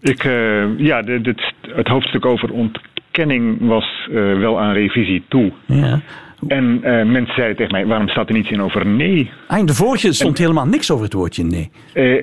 Ik, 0.00 0.24
uh, 0.24 0.78
ja, 0.78 1.02
de, 1.02 1.34
het 1.60 1.88
hoofdstuk 1.88 2.24
over 2.26 2.50
ontkenning 2.50 3.56
was 3.60 4.08
uh, 4.10 4.38
wel 4.38 4.60
aan 4.60 4.72
revisie 4.72 5.24
toe. 5.28 5.52
Ja. 5.66 6.00
En 6.48 6.64
uh, 6.64 6.82
mensen 6.82 7.34
zeiden 7.34 7.56
tegen 7.56 7.72
mij, 7.72 7.86
waarom 7.86 8.08
staat 8.08 8.28
er 8.28 8.34
niets 8.34 8.50
in 8.50 8.62
over 8.62 8.86
nee? 8.86 9.30
Ah, 9.46 9.58
in 9.58 9.66
de 9.66 9.74
vorige 9.74 10.12
stond 10.12 10.38
helemaal 10.38 10.66
niks 10.66 10.90
over 10.90 11.04
het 11.04 11.12
woordje 11.12 11.44
nee. 11.44 11.70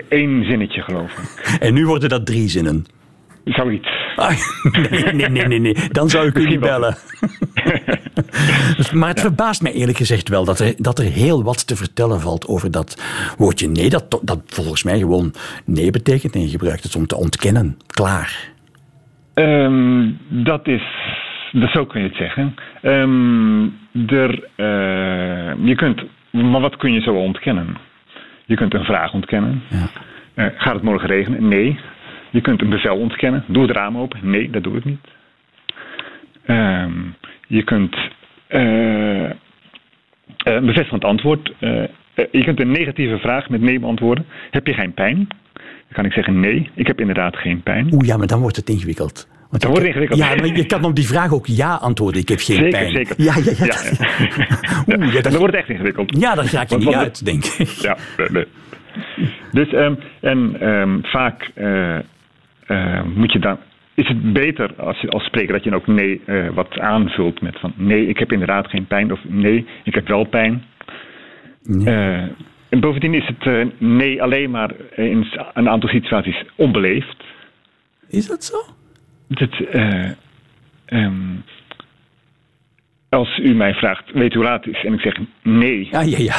Eén 0.09 0.43
zinnetje, 0.43 0.81
geloof 0.81 1.11
ik. 1.11 1.57
En 1.67 1.73
nu 1.73 1.85
worden 1.85 2.09
dat 2.09 2.25
drie 2.25 2.49
zinnen. 2.49 2.85
Zoiets. 3.43 3.89
Ah, 4.15 4.29
nee, 4.91 5.13
nee, 5.13 5.29
nee, 5.29 5.47
nee, 5.47 5.59
nee, 5.59 5.75
Dan 5.91 6.09
zou 6.09 6.27
ik 6.27 6.37
u 6.37 6.47
niet 6.47 6.59
bellen. 6.59 6.97
maar 8.93 9.09
het 9.09 9.19
verbaast 9.19 9.61
mij 9.61 9.71
eerlijk 9.73 9.97
gezegd 9.97 10.29
wel 10.29 10.45
dat 10.45 10.59
er, 10.59 10.73
dat 10.77 10.99
er 10.99 11.05
heel 11.05 11.43
wat 11.43 11.67
te 11.67 11.75
vertellen 11.75 12.21
valt 12.21 12.47
over 12.47 12.71
dat 12.71 13.03
woordje 13.37 13.67
nee. 13.67 13.89
Dat, 13.89 14.19
dat 14.21 14.41
volgens 14.45 14.83
mij 14.83 14.97
gewoon 14.97 15.33
nee 15.65 15.91
betekent 15.91 16.33
en 16.33 16.41
je 16.41 16.49
gebruikt 16.49 16.83
het 16.83 16.95
om 16.95 17.07
te 17.07 17.17
ontkennen. 17.17 17.77
Klaar. 17.87 18.49
Um, 19.33 20.17
dat 20.29 20.67
is. 20.67 20.83
Dat 21.51 21.69
zo 21.71 21.85
kun 21.85 22.01
je 22.01 22.07
het 22.07 22.17
zeggen. 22.17 22.55
Um, 22.81 23.77
er, 24.07 24.43
uh, 24.57 25.65
je 25.65 25.75
kunt, 25.75 26.03
maar 26.31 26.61
wat 26.61 26.77
kun 26.77 26.93
je 26.93 27.01
zo 27.01 27.13
ontkennen? 27.13 27.77
Je 28.45 28.55
kunt 28.55 28.73
een 28.73 28.83
vraag 28.83 29.13
ontkennen. 29.13 29.61
Ja. 29.69 29.89
Uh, 30.35 30.45
gaat 30.57 30.73
het 30.73 30.83
morgen 30.83 31.07
regenen? 31.07 31.47
Nee. 31.47 31.79
Je 32.29 32.41
kunt 32.41 32.61
een 32.61 32.69
bevel 32.69 32.97
ontkennen. 32.97 33.43
Doe 33.47 33.61
het 33.67 33.71
raam 33.71 33.97
open. 33.97 34.19
Nee, 34.21 34.49
dat 34.49 34.63
doe 34.63 34.77
ik 34.77 34.85
niet. 34.85 35.07
Um, 36.47 37.15
je 37.51 37.63
kunt 37.63 37.97
een 38.47 39.35
bevestigend 40.43 41.03
antwoord. 41.03 41.53
Uh, 41.59 41.83
je 42.31 42.43
kunt 42.43 42.59
een 42.59 42.71
negatieve 42.71 43.17
vraag 43.17 43.49
met 43.49 43.61
nee 43.61 43.79
beantwoorden. 43.79 44.25
Heb 44.51 44.67
je 44.67 44.73
geen 44.73 44.93
pijn? 44.93 45.27
Dan 45.53 45.91
kan 45.91 46.05
ik 46.05 46.11
zeggen 46.11 46.39
nee, 46.39 46.69
ik 46.75 46.87
heb 46.87 46.99
inderdaad 46.99 47.35
geen 47.35 47.63
pijn. 47.63 47.93
Oeh 47.93 48.07
ja, 48.07 48.17
maar 48.17 48.27
dan 48.27 48.39
wordt 48.39 48.55
het 48.55 48.69
ingewikkeld. 48.69 49.27
Want 49.49 49.63
dan 49.63 49.71
wordt 49.71 49.87
het 49.87 49.95
ingewikkeld. 49.95 50.19
Ja, 50.19 50.35
maar 50.35 50.57
je 50.57 50.65
kan 50.65 50.83
op 50.83 50.95
die 50.95 51.07
vraag 51.07 51.33
ook 51.33 51.47
ja 51.47 51.75
antwoorden. 51.75 52.21
Ik 52.21 52.29
heb 52.29 52.39
geen 52.39 52.55
zeker, 52.55 52.71
pijn. 52.71 52.91
Zeker, 52.91 53.15
Ja, 53.17 53.35
ja, 53.35 53.51
ja. 53.57 53.65
ja. 53.65 54.95
Oeh, 54.97 55.13
ja 55.13 55.21
dan 55.21 55.37
wordt 55.37 55.53
het 55.53 55.55
echt 55.55 55.69
ingewikkeld. 55.69 56.19
Ja, 56.19 56.35
dan 56.35 56.45
raak 56.45 56.69
je 56.69 56.77
niet 56.77 56.93
uit, 56.93 57.25
denk 57.25 57.45
ik. 57.45 57.67
Ja, 57.87 57.97
nee. 58.31 58.45
Dus, 59.51 59.73
um, 59.73 59.97
en 60.21 60.67
um, 60.67 60.99
vaak 61.03 61.51
uh, 61.55 61.97
uh, 62.67 63.03
moet 63.15 63.31
je 63.31 63.39
dan 63.39 63.57
is 63.93 64.07
het 64.07 64.33
beter 64.33 64.73
als 64.75 65.01
je 65.01 65.09
als 65.09 65.23
spreker 65.23 65.53
dat 65.53 65.63
je 65.63 65.75
ook 65.75 65.87
nee 65.87 66.21
uh, 66.25 66.49
wat 66.49 66.79
aanvult 66.79 67.41
met 67.41 67.59
van 67.59 67.73
nee, 67.75 68.07
ik 68.07 68.17
heb 68.17 68.31
inderdaad 68.31 68.67
geen 68.67 68.85
pijn 68.85 69.11
of 69.11 69.19
nee, 69.23 69.65
ik 69.83 69.93
heb 69.93 70.07
wel 70.07 70.23
pijn. 70.23 70.63
Uh, 71.63 72.23
en 72.69 72.79
bovendien 72.79 73.13
is 73.13 73.27
het 73.27 73.45
uh, 73.45 73.65
nee 73.77 74.21
alleen 74.21 74.49
maar 74.51 74.71
in 74.95 75.27
een 75.53 75.69
aantal 75.69 75.89
situaties 75.89 76.43
onbeleefd. 76.55 77.23
Is 78.07 78.27
dat 78.27 78.43
zo? 78.43 78.57
Dat, 79.27 79.59
um, 80.89 81.43
als 83.11 83.39
u 83.43 83.53
mij 83.53 83.73
vraagt, 83.73 84.11
weet 84.13 84.33
u 84.33 84.35
hoe 84.35 84.45
laat 84.45 84.65
het 84.65 84.75
is? 84.75 84.85
En 84.85 84.93
ik 84.93 84.99
zeg 84.99 85.17
nee. 85.43 85.87
Ja, 85.91 86.01
ja, 86.01 86.17
ja. 86.17 86.35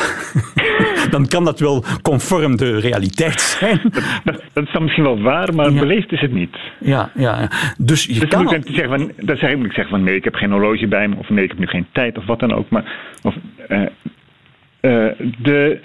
dan 1.14 1.26
kan 1.28 1.44
dat 1.44 1.60
wel 1.60 1.84
conform 2.02 2.56
de 2.56 2.80
realiteit 2.80 3.40
zijn. 3.40 3.80
Dat, 4.24 4.42
dat, 4.52 4.64
is 4.64 4.72
dan 4.72 4.82
misschien 4.82 5.04
wel 5.04 5.20
waar, 5.20 5.54
maar 5.54 5.72
beleefd 5.72 6.12
is 6.12 6.20
het 6.20 6.32
niet. 6.32 6.56
Ja, 6.80 7.10
ja. 7.14 7.50
Dus 7.78 8.04
je 8.04 8.20
dus 8.20 8.28
kan... 8.28 8.42
Moet 8.42 8.52
ik 8.52 8.62
zeggen 8.66 8.88
van, 8.88 9.12
dan 9.16 9.36
zeg 9.36 9.50
ik, 9.50 9.56
moet 9.56 9.66
ik 9.66 9.72
zeggen 9.72 9.96
van 9.96 10.04
nee, 10.04 10.16
ik 10.16 10.24
heb 10.24 10.34
geen 10.34 10.50
horloge 10.50 10.86
bij 10.86 11.08
me. 11.08 11.16
Of 11.16 11.28
nee, 11.28 11.44
ik 11.44 11.50
heb 11.50 11.58
nu 11.58 11.66
geen 11.66 11.86
tijd 11.92 12.18
of 12.18 12.26
wat 12.26 12.40
dan 12.40 12.52
ook. 12.52 12.68
Maar 12.68 13.16
of, 13.22 13.34
uh, 13.68 13.78
uh, 13.80 13.86
de, 15.42 15.80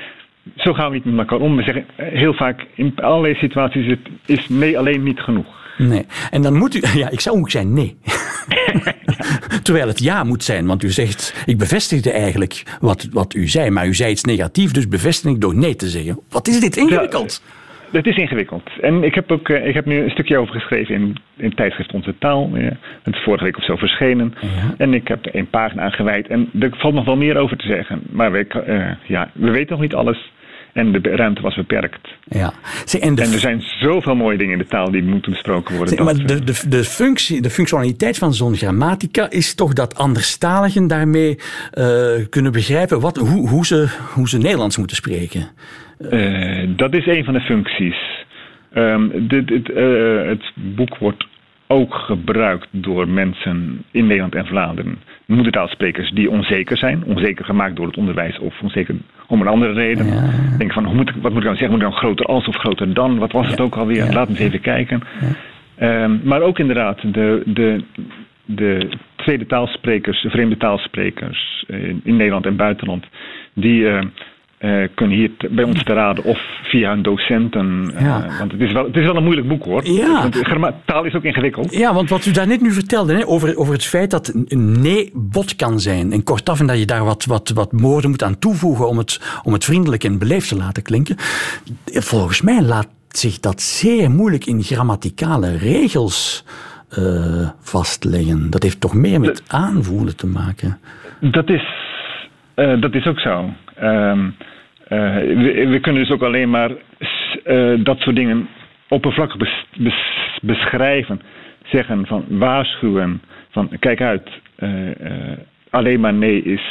zo 0.56 0.74
gaan 0.74 0.90
we 0.90 0.96
niet 0.96 1.06
met 1.06 1.18
elkaar 1.18 1.40
om. 1.40 1.56
We 1.56 1.64
zeggen 1.64 1.86
heel 1.96 2.34
vaak 2.34 2.66
in 2.76 2.94
allerlei 2.96 3.36
situaties 3.36 3.86
het 3.86 4.10
is 4.26 4.50
nee 4.50 4.78
alleen 4.78 5.04
niet 5.04 5.20
genoeg. 5.20 5.56
Nee. 5.78 6.06
En 6.32 6.42
dan 6.42 6.54
moet 6.54 6.76
u... 6.76 6.82
Ja, 7.00 7.10
ik 7.10 7.20
zou 7.20 7.40
ook 7.40 7.50
zijn 7.50 7.74
nee. 7.74 7.98
Terwijl 9.64 9.88
het 9.88 10.00
ja 10.00 10.24
moet 10.24 10.44
zijn, 10.44 10.66
want 10.66 10.84
u 10.84 10.90
zegt... 10.90 11.44
Ik 11.46 11.58
bevestigde 11.58 12.12
eigenlijk 12.12 12.64
wat, 12.80 13.08
wat 13.12 13.34
u 13.34 13.48
zei, 13.48 13.70
maar 13.70 13.88
u 13.88 13.94
zei 13.94 14.12
iets 14.12 14.24
negatiefs, 14.24 14.74
dus 14.74 14.88
bevestig 14.88 15.32
ik 15.32 15.42
door 15.42 15.56
nee 15.56 15.76
te 15.76 15.90
zeggen. 15.90 16.20
Wat 16.30 16.48
is 16.48 16.60
dit 16.60 16.78
ingewikkeld? 16.78 17.42
Ja, 17.44 17.98
het 17.98 18.06
is 18.06 18.16
ingewikkeld. 18.16 18.70
En 18.82 19.04
ik 19.04 19.16
heb, 19.16 19.32
ook, 19.32 19.50
ik 19.50 19.74
heb 19.74 19.86
nu 19.86 20.04
een 20.04 20.10
stukje 20.10 20.38
over 20.38 20.54
geschreven 20.54 20.96
in, 20.96 21.18
in 21.38 21.54
tijdschrift 21.54 21.94
Onze 21.94 22.16
Taal. 22.18 22.52
Het 23.04 23.16
is 23.16 23.24
vorige 23.24 23.44
week 23.44 23.58
of 23.58 23.64
zo 23.64 23.76
verschenen. 23.76 24.34
Ja. 24.40 24.74
En 24.78 24.94
ik 24.94 25.08
heb 25.08 25.26
er 25.26 25.36
een 25.36 25.50
pagina 25.50 25.82
aan 25.82 25.92
gewijd. 25.92 26.28
En 26.28 26.50
er 26.60 26.70
valt 26.78 26.94
nog 26.94 27.06
wel 27.06 27.18
meer 27.18 27.38
over 27.38 27.58
te 27.58 27.68
zeggen. 27.68 28.02
Maar 28.10 28.32
we, 28.32 28.48
uh, 28.68 29.10
ja, 29.10 29.30
we 29.34 29.52
weten 29.52 29.72
nog 29.72 29.82
niet 29.82 29.94
alles. 29.94 30.32
En 30.78 30.92
de 30.92 31.00
ruimte 31.00 31.42
was 31.42 31.56
beperkt. 31.56 32.08
Ja. 32.24 32.54
En, 33.00 33.02
en, 33.02 33.18
er 33.18 33.40
zijn 33.40 33.62
zoveel 33.62 34.16
mooie 34.16 34.38
dingen 34.38 34.54
in 34.54 34.58
de 34.58 34.68
taal 34.68 34.92
die 34.92 35.04
moeten 35.04 35.32
besproken 35.32 35.76
worden. 35.76 36.04
Maar 36.04 36.14
de, 36.14 36.44
de, 36.44 36.70
de, 36.70 36.84
functie, 36.84 37.42
de 37.42 37.50
functionaliteit 37.50 38.18
van 38.18 38.34
zo'n 38.34 38.56
grammatica 38.56 39.30
is 39.30 39.56
toch 39.56 39.74
dat 39.74 39.98
anderstaligen 39.98 40.88
daarmee 40.88 41.38
uh, 41.74 41.86
kunnen 42.30 42.52
begrijpen 42.52 43.00
wat, 43.00 43.18
hoe, 43.18 43.50
hoe, 43.50 43.66
ze, 43.66 43.88
hoe 44.14 44.30
ze 44.30 44.38
Nederlands 44.38 44.78
moeten 44.78 44.96
spreken. 44.96 45.48
Uh, 46.00 46.70
dat 46.76 46.94
is 46.94 47.06
een 47.06 47.24
van 47.24 47.34
de 47.34 47.42
functies. 47.42 48.26
Um, 48.74 49.28
dit, 49.28 49.48
dit, 49.48 49.70
uh, 49.70 50.28
het 50.28 50.52
boek 50.56 50.98
wordt 50.98 51.26
ook 51.68 51.94
gebruikt 51.94 52.68
door 52.72 53.08
mensen 53.08 53.84
in 53.92 54.08
Nederland 54.08 54.36
en 54.36 54.46
Vlaanderen, 54.46 54.98
moedertaalsprekers 55.26 56.12
die 56.12 56.30
onzeker 56.30 56.78
zijn, 56.78 57.04
onzeker 57.04 57.46
gemaakt 57.46 57.76
door 57.76 57.88
het 57.88 57.98
onderwijs 57.98 58.40
of 58.40 58.62
onzeker 58.62 58.96
om 59.28 59.42
een 59.42 59.48
andere 59.48 59.74
reden. 59.74 60.06
Ja. 60.06 60.30
Denk 60.58 60.74
van, 60.74 60.86
hoe 60.86 60.96
moet 60.96 61.10
ik, 61.10 61.16
wat 61.16 61.32
moet 61.32 61.42
ik 61.42 61.48
nou 61.48 61.58
zeggen? 61.58 61.78
Moet 61.78 61.82
ik 61.82 61.88
nou 61.88 62.00
groter 62.00 62.26
als 62.26 62.48
of 62.48 62.56
groter 62.56 62.94
dan? 62.94 63.18
Wat 63.18 63.32
was 63.32 63.48
het 63.48 63.62
ook 63.62 63.76
alweer? 63.76 64.06
Ja. 64.06 64.14
Laat 64.14 64.30
eens 64.30 64.40
even 64.40 64.62
kijken. 64.62 65.04
Um, 65.82 66.22
maar 66.24 66.42
ook 66.42 66.60
inderdaad 66.60 67.02
de, 67.14 67.42
de, 67.46 67.84
de 68.46 68.90
tweede 69.16 69.46
taalsprekers, 69.46 70.22
de 70.22 70.30
vreemde 70.30 70.58
taalsprekers 70.58 71.64
in, 71.68 72.02
in 72.04 72.16
Nederland 72.16 72.46
en 72.46 72.56
buitenland, 72.56 73.06
die 73.54 73.82
uh, 73.82 74.00
uh, 74.60 74.88
kunnen 74.96 75.18
hier 75.18 75.32
bij 75.50 75.64
ons 75.64 75.84
te 75.84 75.94
raden 75.94 76.24
of 76.24 76.40
via 76.64 76.92
een 76.92 77.02
docenten. 77.02 77.92
Uh, 77.94 78.38
want 78.40 78.52
het 78.52 78.62
is, 78.62 78.72
wel, 78.72 78.86
het 78.86 78.96
is 78.96 79.06
wel 79.06 79.16
een 79.16 79.24
moeilijk 79.24 79.48
boek 79.48 79.64
hoor. 79.64 79.86
Ja. 79.86 80.30
taal 80.86 81.04
is 81.04 81.14
ook 81.14 81.24
ingewikkeld. 81.24 81.74
Ja, 81.76 81.94
want 81.94 82.10
wat 82.10 82.26
u 82.26 82.32
daarnet 82.32 82.62
nu 82.62 82.72
vertelde 82.72 83.14
hè, 83.14 83.28
over, 83.28 83.58
over 83.58 83.74
het 83.74 83.86
feit 83.86 84.12
dat 84.12 84.34
een 84.48 84.82
nee 84.82 85.12
bot 85.14 85.56
kan 85.56 85.80
zijn 85.80 86.12
en 86.12 86.24
kortaf 86.24 86.60
en 86.60 86.68
dat 86.68 86.80
je 86.80 86.86
daar 86.86 87.04
wat, 87.04 87.26
wat, 87.26 87.50
wat 87.50 87.70
woorden 87.72 88.10
moet 88.10 88.24
aan 88.24 88.40
toevoegen 88.40 88.88
om 88.88 88.98
het, 88.98 89.42
om 89.44 89.54
het 89.54 89.66
vriendelijk 89.66 90.04
en 90.04 90.20
beleefd 90.20 90.50
te 90.50 90.58
laten 90.58 90.84
klinken. 90.84 91.16
Volgens 91.86 92.42
mij 92.42 92.62
laat 92.62 92.88
zich 93.10 93.40
dat 93.40 93.62
zeer 93.62 94.12
moeilijk 94.12 94.46
in 94.46 94.64
grammaticale 94.64 95.58
regels 95.58 96.46
uh, 97.00 97.50
vastleggen. 97.60 98.50
Dat 98.50 98.64
heeft 98.64 98.82
toch 98.82 98.94
meer 98.94 99.20
met 99.20 99.44
aanvoelen 99.48 100.16
te 100.16 100.28
maken? 100.28 100.80
Dat 101.20 101.50
is, 101.50 101.64
dat 102.56 102.94
is 102.94 103.06
ook 103.06 103.20
zo. 103.20 103.50
Um, 103.84 104.36
uh, 104.88 105.16
we, 105.16 105.68
we, 105.70 105.80
kunnen 105.80 106.02
dus 106.02 106.12
ook 106.12 106.22
alleen 106.22 106.50
maar 106.50 106.72
dat 107.84 108.00
soort 108.00 108.16
dingen 108.16 108.48
oppervlakkig 108.88 109.38
bes, 109.38 109.66
bes, 109.78 109.96
beschrijven. 110.42 111.22
Zeggen 111.64 112.06
van 112.06 112.26
waarschuwen, 112.30 113.22
van 113.50 113.70
kijk 113.80 114.02
uit, 114.02 114.30
alleen 115.70 116.00
maar 116.00 116.14
nee 116.14 116.42
is 116.42 116.62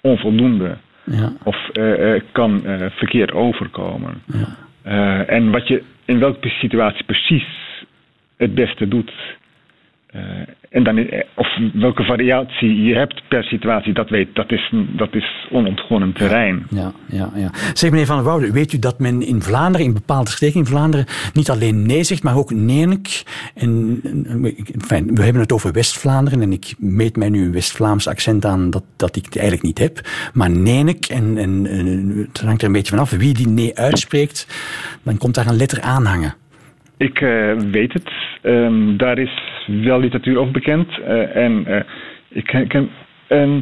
onvoldoende. 0.00 0.76
Ja. 1.04 1.32
Of 1.42 1.70
kan 2.32 2.62
verkeerd 2.90 3.32
overkomen. 3.32 4.22
Ja. 4.82 5.24
en 5.24 5.50
wat 5.50 5.68
je 5.68 5.82
in 6.04 6.18
welke 6.18 6.48
situatie 6.48 7.04
precies 7.04 7.46
het 8.36 8.54
beste 8.54 8.88
doet, 8.88 9.12
en 10.72 10.84
dan, 10.84 10.96
eh, 10.98 11.20
of 11.34 11.48
welke 11.72 12.02
variatie 12.02 12.82
je 12.82 12.94
hebt 12.94 13.22
per 13.28 13.44
situatie, 13.44 13.92
dat, 13.92 14.10
weet, 14.10 14.34
dat, 14.34 14.52
is, 14.52 14.72
dat 14.96 15.14
is 15.14 15.48
onontgonnen 15.50 16.12
terrein. 16.12 16.66
Ja, 16.70 16.92
ja, 17.06 17.30
ja. 17.34 17.50
Zeg 17.72 17.90
meneer 17.90 18.06
Van 18.06 18.16
der 18.16 18.24
Woude, 18.24 18.52
weet 18.52 18.72
u 18.72 18.78
dat 18.78 18.98
men 18.98 19.22
in 19.22 19.42
Vlaanderen, 19.42 19.86
in 19.86 19.92
bepaalde 19.92 20.30
streken 20.30 20.60
in 20.60 20.66
Vlaanderen, 20.66 21.06
niet 21.32 21.50
alleen 21.50 21.86
nee 21.86 22.04
zegt, 22.04 22.22
maar 22.22 22.36
ook 22.36 22.50
neenik. 22.50 23.22
En, 23.54 24.00
fijn, 24.78 25.14
we 25.14 25.22
hebben 25.22 25.42
het 25.42 25.52
over 25.52 25.72
West-Vlaanderen 25.72 26.42
en 26.42 26.52
ik 26.52 26.74
meet 26.78 27.16
mij 27.16 27.28
nu 27.28 27.44
een 27.44 27.52
West-Vlaams 27.52 28.08
accent 28.08 28.44
aan 28.44 28.70
dat, 28.70 28.84
dat 28.96 29.16
ik 29.16 29.24
het 29.24 29.36
eigenlijk 29.36 29.66
niet 29.66 29.78
heb. 29.78 30.00
Maar 30.32 30.50
neenik, 30.50 31.06
en, 31.06 31.38
en, 31.38 31.64
het 32.28 32.40
hangt 32.40 32.60
er 32.60 32.66
een 32.66 32.72
beetje 32.72 32.94
vanaf 32.94 33.10
wie 33.10 33.34
die 33.34 33.48
nee 33.48 33.78
uitspreekt, 33.78 34.46
dan 35.02 35.18
komt 35.18 35.34
daar 35.34 35.46
een 35.46 35.56
letter 35.56 35.80
aan 35.80 36.04
hangen. 36.04 36.34
Ik 37.02 37.20
eh, 37.20 37.52
weet 37.70 37.92
het. 37.92 38.10
Ehm, 38.42 38.96
daar 38.96 39.18
is 39.18 39.30
wel 39.66 40.00
literatuur 40.00 40.38
over 40.38 40.52
bekend. 40.52 40.98
Eh, 40.98 41.36
en 41.36 41.66
eh, 41.66 41.80
ik, 42.28 42.66
ken, 42.68 42.90
ehm, 43.26 43.60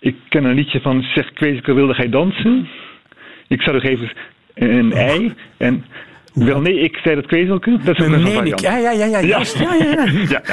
ik 0.00 0.16
ken 0.28 0.44
een 0.44 0.54
liedje 0.54 0.80
van 0.80 1.02
Zeg 1.02 1.32
Kwezeker 1.32 1.74
wilde 1.74 1.94
gij 1.94 2.08
dansen? 2.08 2.68
Ik 3.48 3.62
zou 3.62 3.76
nog 3.76 3.84
even 3.84 4.10
een 4.54 4.92
ei. 4.92 5.32
En 5.56 5.84
wel, 6.34 6.60
nee, 6.60 6.80
ik 6.80 6.96
zei 6.96 7.14
dat 7.14 7.26
kwezelke. 7.26 7.78
Dat 7.84 7.98
is 7.98 8.06
een 8.06 8.22
nee, 8.22 8.40
nee, 8.40 8.52
ja, 8.56 8.76
ja, 8.76 8.90
ja, 8.90 9.04
ja. 9.04 9.20
Ja, 9.20 9.42
ja, 9.60 9.74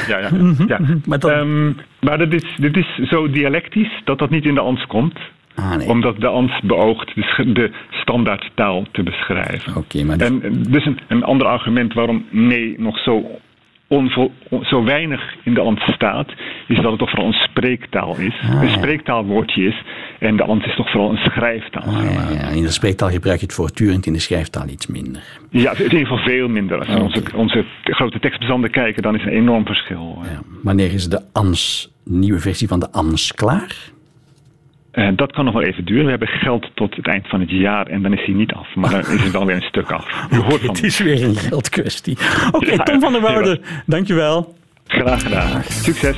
ja. 0.08 0.20
ja, 0.20 0.30
mhm. 0.38 0.68
ja, 0.68 0.80
Maar, 1.06 1.20
dat... 1.20 1.32
Ehm, 1.32 1.72
maar 2.00 2.18
dat 2.18 2.34
is, 2.34 2.56
dit 2.56 2.78
is 2.78 3.10
zo 3.10 3.30
dialectisch 3.30 4.02
dat 4.04 4.20
dat 4.20 4.30
niet 4.30 4.46
in 4.46 4.54
de 4.54 4.62
ans 4.62 4.86
komt. 4.86 5.20
Ah, 5.56 5.76
nee. 5.76 5.88
Omdat 5.88 6.20
de 6.20 6.28
ANS 6.28 6.60
beoogt 6.64 7.16
de, 7.16 7.52
de 7.54 7.72
standaardtaal 7.90 8.86
te 8.92 9.04
beschrijven. 9.04 9.76
Okay, 9.76 10.04
maar 10.04 10.20
En 10.20 10.64
dus 10.70 10.86
een, 10.86 11.00
een 11.08 11.24
ander 11.24 11.48
argument 11.48 11.94
waarom 11.94 12.26
nee 12.30 12.76
nog 12.78 12.98
zo 12.98 13.40
onvol, 13.88 14.32
zo 14.62 14.84
weinig 14.84 15.36
in 15.44 15.54
de 15.54 15.62
ANS 15.62 15.94
staat, 15.94 16.28
is 16.68 16.76
dat 16.76 16.92
het 16.92 17.00
toch 17.00 17.10
vooral 17.10 17.28
een 17.28 17.48
spreektaal 17.50 18.18
is. 18.18 18.42
Ah, 18.44 18.62
een 18.62 18.70
spreektaalwoordje 18.70 19.64
is. 19.64 19.84
En 20.20 20.38
de 20.38 20.44
ANS 20.44 20.66
is 20.66 20.76
toch 20.76 20.92
vooral 20.92 21.10
een 21.10 21.18
schrijftaal. 21.18 21.84
Ah, 21.84 22.14
ja, 22.14 22.30
ja. 22.30 22.48
In 22.48 22.62
de 22.62 22.72
spreektaal 22.72 23.10
gebruik 23.10 23.40
je 23.40 23.46
het 23.46 23.56
voortdurend, 23.56 24.06
in 24.06 24.14
de 24.14 24.20
schrijftaal 24.20 24.68
iets 24.68 24.88
minder. 24.88 25.24
Ja, 25.50 25.72
in 25.78 25.84
ieder 25.84 26.00
geval 26.00 26.18
veel 26.18 26.48
minder. 26.48 26.80
Als 26.80 26.88
we 26.88 27.02
onze, 27.02 27.24
onze, 27.36 27.66
grote 27.84 28.20
tekstbestanden 28.20 28.72
kijken, 28.72 29.04
dan 29.04 29.16
is 29.16 29.22
er 29.22 29.28
een 29.28 29.34
enorm 29.34 29.66
verschil. 29.66 30.20
Ja. 30.24 30.42
Wanneer 30.64 30.94
is 30.94 31.10
de 31.10 31.22
ANS, 31.34 31.94
nieuwe 32.04 32.40
versie 32.40 32.68
van 32.68 32.80
de 32.80 32.92
ANS 32.92 33.34
klaar? 33.34 33.94
Uh, 34.96 35.10
dat 35.16 35.32
kan 35.32 35.46
nog 35.46 35.54
wel 35.54 35.64
even 35.64 35.86
duren. 35.86 36.04
We 36.04 36.10
hebben 36.10 36.28
geld 36.28 36.72
tot 36.74 36.96
het 36.96 37.08
eind 37.08 37.28
van 37.28 37.40
het 37.40 37.50
jaar 37.50 37.88
en 37.88 38.02
dan 38.02 38.14
is 38.14 38.26
hij 38.26 38.34
niet 38.34 38.54
af. 38.54 38.76
Maar 38.76 38.90
dan 38.90 39.00
is 39.00 39.22
het 39.22 39.32
wel 39.32 39.46
weer 39.46 39.56
een 39.56 39.62
stuk 39.62 39.92
af. 39.92 40.28
U 40.32 40.38
hoort 40.38 40.62
van 40.62 40.70
het 40.76 40.84
is 40.84 41.00
weer 41.00 41.24
een 41.24 41.36
geldkwestie. 41.36 42.18
Oké, 42.52 42.74
okay, 42.74 42.78
Tom 42.78 43.00
van 43.00 43.12
der 43.12 43.22
Woude, 43.28 43.62
dankjewel. 43.86 44.56
Graag 44.88 45.22
gedaan. 45.22 45.64
Succes. 45.64 46.16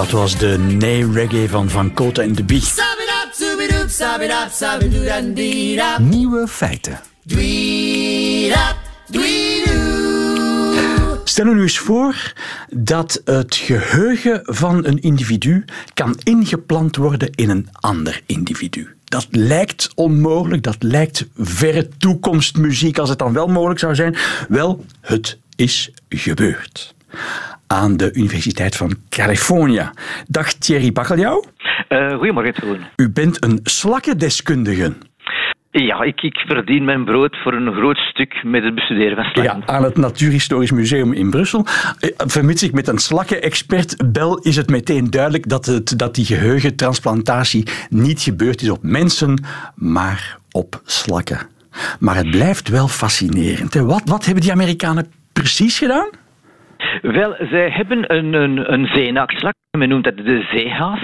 Dat 0.00 0.10
was 0.10 0.38
de 0.38 0.58
nee-reggae 0.58 1.48
van 1.48 1.70
Van 1.70 1.94
Kota 1.94 2.22
en 2.22 2.34
de 2.34 2.44
Bie. 2.44 2.62
Nieuwe 5.98 6.48
feiten. 6.48 7.00
Stel 11.24 11.46
u 11.46 11.54
nu 11.54 11.62
eens 11.62 11.78
voor 11.78 12.32
dat 12.68 13.22
het 13.24 13.54
geheugen 13.54 14.40
van 14.44 14.86
een 14.86 15.02
individu 15.02 15.64
kan 15.94 16.16
ingeplant 16.22 16.96
worden 16.96 17.30
in 17.30 17.50
een 17.50 17.68
ander 17.72 18.22
individu. 18.26 18.94
Dat 19.04 19.26
lijkt 19.30 19.90
onmogelijk, 19.94 20.62
dat 20.62 20.76
lijkt 20.78 21.26
verre 21.36 21.88
toekomstmuziek 21.98 22.98
als 22.98 23.08
het 23.08 23.18
dan 23.18 23.32
wel 23.32 23.46
mogelijk 23.46 23.80
zou 23.80 23.94
zijn. 23.94 24.16
Wel, 24.48 24.84
het 25.00 25.38
is 25.56 25.92
gebeurd 26.08 26.94
aan 27.72 27.96
de 27.96 28.12
Universiteit 28.12 28.76
van 28.76 28.94
California. 29.08 29.92
Dag 30.26 30.52
Thierry 30.52 30.92
Bakkeljauw. 30.92 31.44
Uh, 31.88 32.14
goedemorgen, 32.14 32.54
Jeroen. 32.60 32.80
U 32.96 33.10
bent 33.10 33.44
een 33.44 33.60
slakkendeskundige. 33.62 34.92
Ja, 35.70 36.02
ik, 36.02 36.20
ik, 36.20 36.36
verdien 36.36 36.84
mijn 36.84 37.04
brood 37.04 37.36
voor 37.42 37.54
een 37.54 37.72
groot 37.72 37.96
stuk 37.96 38.42
met 38.44 38.64
het 38.64 38.74
bestuderen 38.74 39.14
van 39.14 39.24
slakken. 39.24 39.62
Ja, 39.66 39.72
aan 39.74 39.82
het 39.82 39.96
Natuurhistorisch 39.96 40.70
Museum 40.70 41.12
in 41.12 41.30
Brussel. 41.30 41.66
Eh, 42.00 42.10
vermits 42.16 42.62
ik 42.62 42.72
met 42.72 42.88
een 42.88 42.98
slakkenexpert 42.98 44.12
bel, 44.12 44.38
is 44.38 44.56
het 44.56 44.70
meteen 44.70 45.10
duidelijk 45.10 45.48
dat, 45.48 45.66
het, 45.66 45.98
dat 45.98 46.14
die 46.14 46.24
geheugentransplantatie 46.24 47.66
niet 47.90 48.20
gebeurd 48.20 48.62
is 48.62 48.70
op 48.70 48.82
mensen, 48.82 49.44
maar 49.74 50.38
op 50.50 50.80
slakken. 50.84 51.38
Maar 51.98 52.16
het 52.16 52.30
blijft 52.30 52.68
wel 52.68 52.88
fascinerend. 52.88 53.74
Wat, 53.74 54.02
wat 54.04 54.24
hebben 54.24 54.42
die 54.42 54.52
Amerikanen 54.52 55.12
precies 55.32 55.78
gedaan? 55.78 56.19
Wel, 57.02 57.34
zij 57.50 57.70
hebben 57.70 58.14
een, 58.14 58.32
een, 58.32 58.72
een 58.72 58.86
zeenaakslak, 58.86 59.54
men 59.78 59.88
noemt 59.88 60.04
dat 60.04 60.16
de 60.16 60.46
zeehaas. 60.50 61.00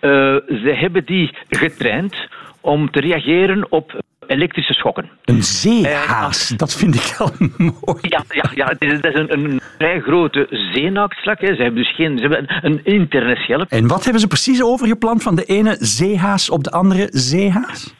Uh, 0.00 0.36
zij 0.46 0.74
hebben 0.74 1.04
die 1.04 1.30
getraind 1.48 2.28
om 2.60 2.90
te 2.90 3.00
reageren 3.00 3.72
op 3.72 4.00
elektrische 4.26 4.72
schokken. 4.72 5.10
Een 5.24 5.42
zeehaas, 5.42 6.48
dat 6.48 6.74
vind 6.74 6.94
ik 6.94 7.14
al 7.18 7.30
mooi. 7.56 7.98
Ja, 8.00 8.24
ja, 8.28 8.50
ja 8.54 8.66
het 8.66 8.80
is, 8.80 8.92
is 8.92 9.14
een, 9.14 9.32
een, 9.32 9.60
vrij 9.78 10.00
grote 10.00 10.46
zeenaakslak. 10.72 11.38
Ze 11.38 11.46
hebben 11.46 11.74
dus 11.74 11.94
geen, 11.94 12.18
ze 12.18 12.26
hebben 12.26 12.46
een, 12.48 12.72
een 12.72 12.84
interne 12.84 13.36
schelp. 13.36 13.70
En 13.70 13.86
wat 13.86 14.02
hebben 14.02 14.20
ze 14.20 14.26
precies 14.26 14.62
overgeplant 14.62 15.22
van 15.22 15.34
de 15.36 15.44
ene 15.44 15.76
zeehaas 15.78 16.50
op 16.50 16.64
de 16.64 16.70
andere 16.70 17.06
zeehaas? 17.10 17.94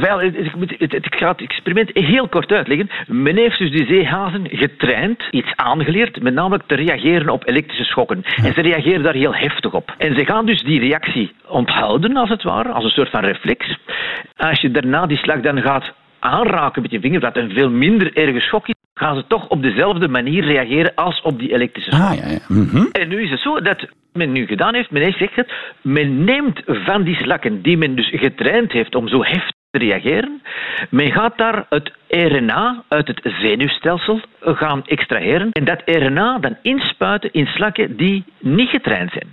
Wel, 0.00 0.22
ik, 0.22 0.56
moet, 0.56 0.74
ik 0.78 1.14
ga 1.16 1.28
het 1.28 1.40
experiment 1.40 1.90
heel 1.92 2.28
kort 2.28 2.52
uitleggen. 2.52 2.90
Men 3.06 3.36
heeft 3.36 3.58
dus 3.58 3.70
die 3.70 3.86
zeehazen 3.86 4.48
getraind, 4.48 5.22
iets 5.30 5.52
aangeleerd, 5.56 6.22
met 6.22 6.34
namelijk 6.34 6.66
te 6.66 6.74
reageren 6.74 7.28
op 7.28 7.48
elektrische 7.48 7.84
schokken. 7.84 8.22
En 8.36 8.52
ze 8.52 8.60
reageren 8.60 9.02
daar 9.02 9.14
heel 9.14 9.34
heftig 9.34 9.72
op. 9.72 9.94
En 9.98 10.14
ze 10.14 10.24
gaan 10.24 10.46
dus 10.46 10.62
die 10.62 10.80
reactie 10.80 11.32
onthouden, 11.48 12.16
als 12.16 12.28
het 12.28 12.42
ware, 12.42 12.68
als 12.68 12.84
een 12.84 12.90
soort 12.90 13.10
van 13.10 13.24
reflex. 13.24 13.78
Als 14.36 14.60
je 14.60 14.70
daarna 14.70 15.06
die 15.06 15.18
slag 15.18 15.40
dan 15.40 15.62
gaat 15.62 15.92
aanraken 16.18 16.82
met 16.82 16.90
je 16.90 17.00
vinger, 17.00 17.20
dat 17.20 17.36
een 17.36 17.50
veel 17.50 17.70
minder 17.70 18.16
erge 18.16 18.40
schok 18.40 18.68
is, 18.68 18.74
gaan 18.94 19.16
ze 19.16 19.26
toch 19.26 19.48
op 19.48 19.62
dezelfde 19.62 20.08
manier 20.08 20.44
reageren 20.44 20.94
als 20.94 21.20
op 21.22 21.38
die 21.38 21.52
elektrische 21.52 21.92
schok. 21.92 22.08
Ah, 22.08 22.16
ja, 22.16 22.28
ja. 22.28 22.38
Mhm. 22.48 22.86
En 22.92 23.08
nu 23.08 23.22
is 23.22 23.30
het 23.30 23.40
zo 23.40 23.60
dat 23.60 23.86
men 24.12 24.32
nu 24.32 24.46
gedaan 24.46 24.74
heeft, 24.74 24.90
men 24.90 25.02
heeft 25.02 25.18
gezegd, 25.18 25.52
men 25.82 26.24
neemt 26.24 26.62
van 26.66 27.02
die 27.02 27.16
slakken 27.16 27.62
die 27.62 27.76
men 27.76 27.94
dus 27.94 28.10
getraind 28.10 28.72
heeft 28.72 28.94
om 28.94 29.08
zo 29.08 29.22
heftig 29.22 29.53
reageren, 29.78 30.42
men 30.90 31.12
gaat 31.12 31.38
daar 31.38 31.66
het 31.68 31.92
RNA 32.08 32.84
uit 32.88 33.06
het 33.06 33.20
zenuwstelsel 33.22 34.20
gaan 34.40 34.86
extraheren 34.86 35.50
en 35.52 35.64
dat 35.64 35.82
RNA 35.84 36.38
dan 36.38 36.56
inspuiten 36.62 37.32
in 37.32 37.46
slakken 37.46 37.96
die 37.96 38.24
niet 38.38 38.68
getraind 38.68 39.12
zijn. 39.12 39.28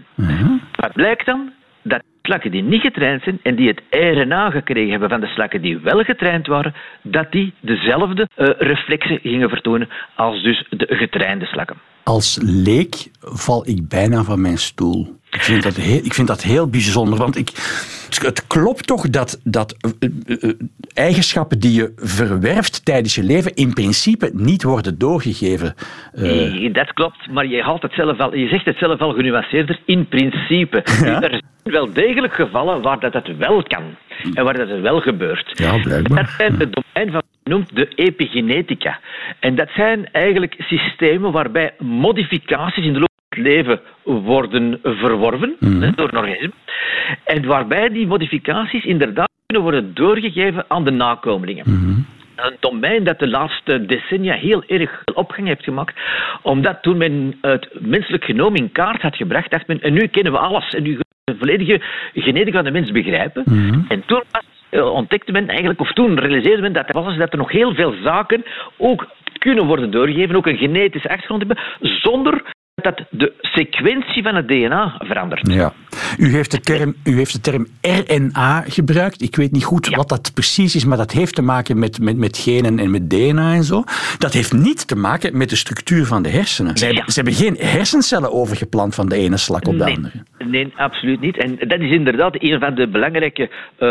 Wat 0.75 0.93
blijkt 0.93 1.25
dan? 1.25 1.51
Dat 1.83 2.03
slakken 2.21 2.51
die 2.51 2.63
niet 2.63 2.81
getraind 2.81 3.23
zijn 3.23 3.39
en 3.43 3.55
die 3.55 3.67
het 3.67 3.81
RNA 3.89 4.49
gekregen 4.49 4.91
hebben 4.91 5.09
van 5.09 5.19
de 5.19 5.27
slakken 5.27 5.61
die 5.61 5.77
wel 5.77 6.03
getraind 6.03 6.47
waren, 6.47 6.73
dat 7.01 7.31
die 7.31 7.53
dezelfde 7.59 8.27
eh, 8.35 8.47
reflexen 8.57 9.19
gingen 9.19 9.49
vertonen 9.49 9.89
als 10.15 10.43
dus 10.43 10.65
de 10.69 10.87
getrainde 10.89 11.45
slakken. 11.45 11.75
Als 12.03 12.39
leek 12.41 13.09
val 13.19 13.67
ik 13.67 13.87
bijna 13.87 14.23
van 14.23 14.41
mijn 14.41 14.57
stoel. 14.57 15.19
Ik 15.31 15.41
vind 15.41 15.63
dat 15.63 15.75
heel, 15.75 15.99
ik 16.03 16.13
vind 16.13 16.27
dat 16.27 16.41
heel 16.41 16.69
bijzonder, 16.69 17.17
want 17.17 17.37
ik, 17.37 17.49
het 18.21 18.47
klopt 18.47 18.87
toch 18.87 19.09
dat, 19.09 19.41
dat 19.43 19.77
eh, 19.99 20.09
eh, 20.27 20.43
eh, 20.43 20.55
eigenschappen 20.93 21.59
die 21.59 21.73
je 21.73 21.93
verwerft 21.95 22.85
tijdens 22.85 23.15
je 23.15 23.23
leven 23.23 23.53
in 23.53 23.73
principe 23.73 24.29
niet 24.33 24.63
worden 24.63 24.97
doorgegeven. 24.97 25.75
Nee, 26.13 26.71
dat 26.71 26.93
klopt, 26.93 27.31
maar 27.31 27.45
je, 27.45 27.61
haalt 27.61 27.81
het 27.81 27.93
zelf 27.93 28.19
al, 28.19 28.35
je 28.35 28.47
zegt 28.47 28.65
het 28.65 28.77
zelf 28.77 28.99
al 28.99 29.13
genuanceerder. 29.13 29.79
In 29.85 30.07
principe. 30.07 30.83
Er 31.21 31.29
zijn 31.29 31.43
wel 31.63 31.93
degelijk 31.93 32.33
gevallen 32.33 32.81
waar 32.81 32.99
dat 32.99 33.13
het 33.13 33.37
wel 33.37 33.63
kan 33.63 33.83
en 34.33 34.43
waar 34.43 34.57
dat 34.57 34.69
het 34.69 34.81
wel 34.81 35.01
gebeurt. 35.01 35.51
Ja, 35.53 35.77
blijkbaar. 35.77 36.23
Dat 36.23 36.33
zijn 36.37 36.59
het 36.59 36.73
domein 36.73 37.11
van 37.11 37.21
noemt 37.43 37.75
de 37.75 37.87
epigenetica. 37.95 38.99
En 39.39 39.55
dat 39.55 39.69
zijn 39.75 40.11
eigenlijk 40.11 40.55
systemen 40.57 41.31
waarbij 41.31 41.73
modificaties 41.79 42.85
in 42.85 42.93
de 42.93 42.99
loop 42.99 43.09
leven 43.37 43.79
worden 44.03 44.79
verworven 44.83 45.55
hè, 45.59 45.91
door 45.91 46.07
een 46.07 46.17
organisme. 46.17 46.51
En 47.23 47.45
waarbij 47.45 47.89
die 47.89 48.07
modificaties 48.07 48.85
inderdaad 48.85 49.29
kunnen 49.45 49.63
worden 49.63 49.93
doorgegeven 49.93 50.65
aan 50.67 50.83
de 50.83 50.91
nakomelingen. 50.91 51.65
Een 52.35 52.55
domein 52.59 53.03
dat 53.03 53.19
de 53.19 53.27
laatste 53.27 53.85
decennia 53.85 54.33
heel 54.33 54.63
erg 54.67 55.03
opgang 55.13 55.47
heeft 55.47 55.63
gemaakt. 55.63 55.99
Omdat 56.41 56.81
toen 56.81 56.97
men 56.97 57.37
het 57.41 57.69
menselijk 57.79 58.23
genoom 58.23 58.55
in 58.55 58.71
kaart 58.71 59.01
had 59.01 59.15
gebracht, 59.15 59.51
dacht 59.51 59.67
men, 59.67 59.81
en 59.81 59.93
nu 59.93 60.07
kennen 60.07 60.31
we 60.31 60.37
alles. 60.37 60.73
En 60.73 60.83
nu 60.83 60.97
we 60.97 61.03
de 61.23 61.35
volledige 61.37 61.81
genetica 62.13 62.55
van 62.55 62.65
de 62.65 62.71
mens 62.71 62.91
begrijpen. 62.91 63.43
En 63.87 64.03
toen 64.05 64.23
eh, 64.69 64.93
ontdekte 64.93 65.31
men 65.31 65.47
eigenlijk, 65.47 65.79
of 65.79 65.93
toen 65.93 66.19
realiseerde 66.19 66.61
men 66.61 66.73
dat 66.73 66.89
er, 66.89 67.03
was, 67.03 67.17
dat 67.17 67.31
er 67.31 67.37
nog 67.37 67.51
heel 67.51 67.73
veel 67.73 67.93
zaken 68.03 68.43
ook 68.77 69.07
kunnen 69.37 69.65
worden 69.65 69.91
doorgegeven, 69.91 70.35
ook 70.35 70.47
een 70.47 70.57
genetische 70.57 71.09
achtergrond 71.09 71.43
hebben, 71.47 71.63
zonder 71.79 72.43
dat 72.83 73.01
de 73.09 73.33
sequentie 73.41 74.23
van 74.23 74.35
het 74.35 74.47
DNA 74.47 74.95
verandert. 74.99 75.51
Ja. 75.53 75.73
U, 76.17 76.31
heeft 76.33 76.51
de 76.51 76.59
term, 76.59 76.95
u 77.03 77.15
heeft 77.15 77.33
de 77.33 77.41
term 77.41 77.67
RNA 77.81 78.61
gebruikt. 78.67 79.21
Ik 79.21 79.35
weet 79.35 79.51
niet 79.51 79.63
goed 79.63 79.87
wat 79.87 80.09
dat 80.09 80.31
precies 80.33 80.75
is, 80.75 80.85
maar 80.85 80.97
dat 80.97 81.11
heeft 81.11 81.35
te 81.35 81.41
maken 81.41 81.79
met, 81.79 81.99
met, 82.01 82.17
met 82.17 82.37
genen 82.37 82.79
en 82.79 82.91
met 82.91 83.09
DNA 83.09 83.53
en 83.53 83.63
zo. 83.63 83.83
Dat 84.17 84.33
heeft 84.33 84.53
niet 84.53 84.87
te 84.87 84.95
maken 84.95 85.37
met 85.37 85.49
de 85.49 85.55
structuur 85.55 86.05
van 86.05 86.23
de 86.23 86.29
hersenen. 86.29 86.77
Ze, 86.77 86.85
hebben, 86.85 87.03
ze 87.05 87.15
hebben 87.15 87.33
geen 87.33 87.55
hersencellen 87.57 88.31
overgeplant 88.31 88.95
van 88.95 89.09
de 89.09 89.15
ene 89.15 89.37
slak 89.37 89.67
op 89.67 89.77
de 89.77 89.83
Nee, 89.83 89.95
andere. 89.95 90.23
nee, 90.45 90.73
absoluut 90.75 91.19
niet. 91.21 91.37
En 91.37 91.55
dat 91.67 91.79
is 91.79 91.91
inderdaad 91.91 92.35
een 92.39 92.59
van 92.59 92.75
de 92.75 92.87
belangrijke, 92.87 93.43
eh, 93.77 93.87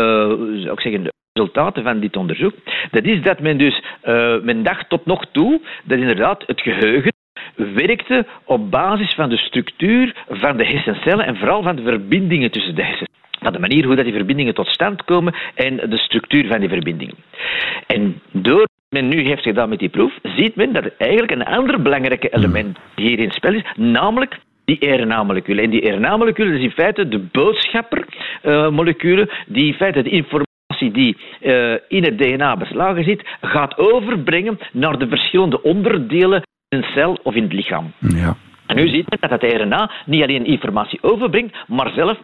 zou 0.63 0.71
ik 0.71 0.79
zeggen, 0.79 1.11
resultaten 1.33 1.83
van 1.83 1.99
dit 1.99 2.15
onderzoek. 2.15 2.53
Dat 2.91 3.03
is 3.03 3.23
dat 3.23 3.39
men 3.39 3.57
dus, 3.57 3.83
eh, 4.01 4.41
men 4.41 4.63
dacht 4.63 4.89
tot 4.89 5.05
nog 5.05 5.25
toe, 5.31 5.61
dat 5.83 5.97
inderdaad 5.99 6.43
het 6.45 6.61
geheugen 6.61 7.11
werkte 7.55 8.25
op 8.45 8.71
basis 8.71 9.13
van 9.13 9.29
de 9.29 9.37
structuur 9.37 10.15
van 10.29 10.57
de 10.57 10.65
hersencellen 10.65 11.25
en 11.25 11.37
vooral 11.37 11.63
van 11.63 11.75
de 11.75 11.81
verbindingen 11.81 12.51
tussen 12.51 12.75
de 12.75 12.83
hersenen. 12.83 13.09
Van 13.39 13.53
de 13.53 13.59
manier 13.59 13.85
hoe 13.85 13.95
dat 13.95 14.05
die 14.05 14.13
verbindingen 14.13 14.53
tot 14.53 14.67
stand 14.67 15.03
komen 15.03 15.33
en 15.55 15.89
de 15.89 15.97
structuur 15.97 16.47
van 16.47 16.59
die 16.59 16.69
verbindingen. 16.69 17.15
En 17.87 18.21
door 18.31 18.59
wat 18.59 18.69
men 18.89 19.07
nu 19.07 19.21
heeft 19.21 19.43
gedaan 19.43 19.69
met 19.69 19.79
die 19.79 19.89
proef, 19.89 20.13
ziet 20.23 20.55
men 20.55 20.73
dat 20.73 20.83
er 20.83 20.93
eigenlijk 20.97 21.31
een 21.31 21.45
ander 21.45 21.81
belangrijk 21.81 22.27
element 22.31 22.77
hier 22.95 23.19
in 23.19 23.31
spel 23.31 23.53
is, 23.53 23.63
namelijk 23.75 24.39
die 24.65 24.95
RNA-moleculen. 24.95 25.63
En 25.63 25.69
die 25.69 25.91
RNA-moleculen 25.91 26.53
is 26.53 26.63
in 26.63 26.71
feite 26.71 27.07
de 27.07 27.19
boodschapper-moleculen 27.19 29.29
die 29.47 29.65
in 29.65 29.73
feite 29.73 30.01
de 30.01 30.09
informatie 30.09 30.49
die 30.91 31.17
eh, 31.41 31.73
in 31.87 32.03
het 32.03 32.17
DNA 32.17 32.57
beslagen 32.57 33.03
zit, 33.03 33.27
gaat 33.41 33.77
overbrengen 33.77 34.59
naar 34.71 34.99
de 34.99 35.07
verschillende 35.07 35.61
onderdelen 35.61 36.41
een 36.71 36.83
cel 36.83 37.19
of 37.23 37.35
in 37.35 37.43
het 37.43 37.53
lichaam. 37.53 37.91
Ja. 37.99 38.35
En 38.65 38.75
nu 38.75 38.87
ziet 38.87 39.09
men 39.09 39.29
dat 39.29 39.41
het 39.41 39.53
RNA 39.53 39.91
niet 40.05 40.23
alleen 40.23 40.45
informatie 40.45 41.03
overbrengt, 41.03 41.55
maar 41.67 41.91
zelf 41.95 42.17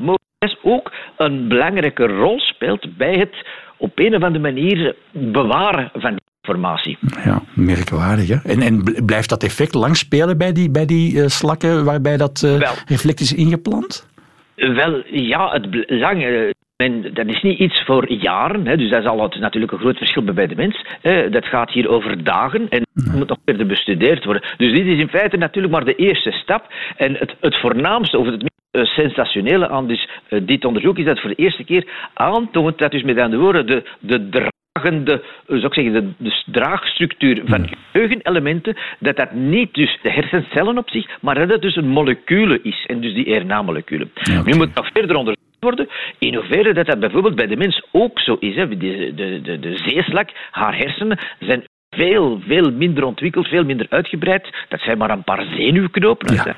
ook 0.62 0.92
een 1.18 1.48
belangrijke 1.48 2.06
rol 2.06 2.40
speelt 2.40 2.98
bij 2.98 3.14
het 3.14 3.48
op 3.78 4.00
een 4.00 4.16
of 4.16 4.24
andere 4.24 4.52
manier 4.52 4.96
bewaren 5.12 5.90
van 5.94 6.10
die 6.10 6.22
informatie. 6.42 6.98
Ja, 7.24 7.42
merkwaardig. 7.54 8.28
Hè? 8.28 8.52
En, 8.52 8.62
en 8.62 8.84
bl- 8.84 9.06
blijft 9.06 9.30
dat 9.30 9.44
effect 9.44 9.74
lang 9.74 9.98
spelen 9.98 10.38
bij 10.38 10.52
die, 10.52 10.72
bij 10.72 10.86
die 10.86 11.22
eh, 11.22 11.28
slakken 11.28 11.86
waarbij 11.86 12.18
dat 12.18 12.44
eh, 12.44 12.58
Wel. 12.58 12.74
reflect 12.86 13.20
is 13.20 13.34
ingeplant? 13.34 14.08
Wel, 14.56 15.04
ja, 15.06 15.52
het 15.52 15.86
lang. 15.88 16.54
Men, 16.78 17.14
dat 17.14 17.28
is 17.28 17.42
niet 17.42 17.60
iets 17.60 17.84
voor 17.86 18.12
jaren, 18.12 18.68
hè, 18.68 18.78
dus 18.78 18.90
dat 18.90 19.00
is 19.00 19.10
al 19.10 19.24
het, 19.24 19.40
natuurlijk 19.40 19.72
een 19.72 19.80
groot 19.80 19.98
verschil 19.98 20.24
bij 20.24 20.48
de 20.48 20.56
mens. 20.56 20.86
Hè. 21.02 21.30
Dat 21.30 21.46
gaat 21.46 21.72
hier 21.72 21.90
over 21.90 22.24
dagen 22.24 22.70
en 22.70 22.86
moet 22.94 23.28
nog 23.28 23.38
verder 23.46 23.66
bestudeerd 23.66 24.26
worden. 24.26 24.44
Dus 24.58 24.74
dit 24.74 24.86
is 24.86 25.00
in 25.00 25.10
feite 25.10 25.38
natuurlijk 25.38 25.74
maar 25.74 25.86
de 25.86 25.96
eerste 25.96 26.32
stap. 26.32 26.74
En 26.98 27.14
het, 27.14 27.36
het 27.40 27.60
voornaamste, 27.60 28.18
of 28.18 28.26
het 28.26 28.42
meest 28.42 28.58
eh, 28.72 28.84
sensationele 28.84 29.70
aan 29.70 29.88
dus, 29.88 30.10
eh, 30.30 30.40
dit 30.44 30.66
onderzoek 30.66 30.98
is 30.98 31.06
dat 31.06 31.20
voor 31.20 31.30
de 31.30 31.36
eerste 31.36 31.64
keer 31.64 32.10
aantoont 32.14 32.78
dat 32.78 32.92
dus 32.92 33.04
met 33.04 33.20
andere 33.20 33.42
woorden 33.42 33.66
de, 33.66 33.84
de 34.00 34.30
dragende, 34.30 35.14
eh, 35.14 35.22
zou 35.48 35.66
ik 35.66 35.74
zeggen, 35.74 35.94
de, 35.94 36.12
de 36.18 36.44
draagstructuur 36.46 37.42
van 37.46 37.70
geheugenelementen, 37.92 38.78
dat 39.00 39.18
dat 39.18 39.32
niet 39.32 39.74
dus 39.74 40.00
de 40.02 40.12
hersencellen 40.12 40.78
op 40.78 40.90
zich, 40.90 41.08
maar 41.22 41.36
dat 41.36 41.50
het 41.50 41.62
dus 41.62 41.76
een 41.76 41.88
moleculen 41.88 42.64
is, 42.64 42.86
en 42.88 43.02
dus 43.02 43.14
die 43.14 43.40
RNA-moleculen. 43.40 44.12
Nu 44.46 44.56
moet 44.56 44.76
nog 44.76 44.90
verder 44.94 45.16
onderzocht 45.16 45.47
worden 45.60 45.88
in 46.20 46.36
hoeverre 46.36 46.74
dat, 46.74 46.86
dat 46.86 47.00
bijvoorbeeld 47.00 47.36
bij 47.36 47.48
de 47.48 47.58
mens 47.58 47.86
ook 47.92 48.20
zo 48.20 48.38
is. 48.40 48.56
Hè. 48.56 48.68
De, 48.68 48.78
de, 49.16 49.42
de, 49.42 49.60
de 49.60 49.78
zeeslak, 49.78 50.30
haar 50.52 50.78
hersenen 50.78 51.20
zijn 51.40 51.64
veel, 51.90 52.42
veel 52.48 52.72
minder 52.72 53.04
ontwikkeld, 53.04 53.48
veel 53.48 53.64
minder 53.64 53.86
uitgebreid. 53.90 54.48
Dat 54.70 54.80
zijn 54.80 54.98
maar 54.98 55.10
een 55.10 55.24
paar 55.24 55.46
zenuwknopen. 55.56 56.34
Ja. 56.36 56.56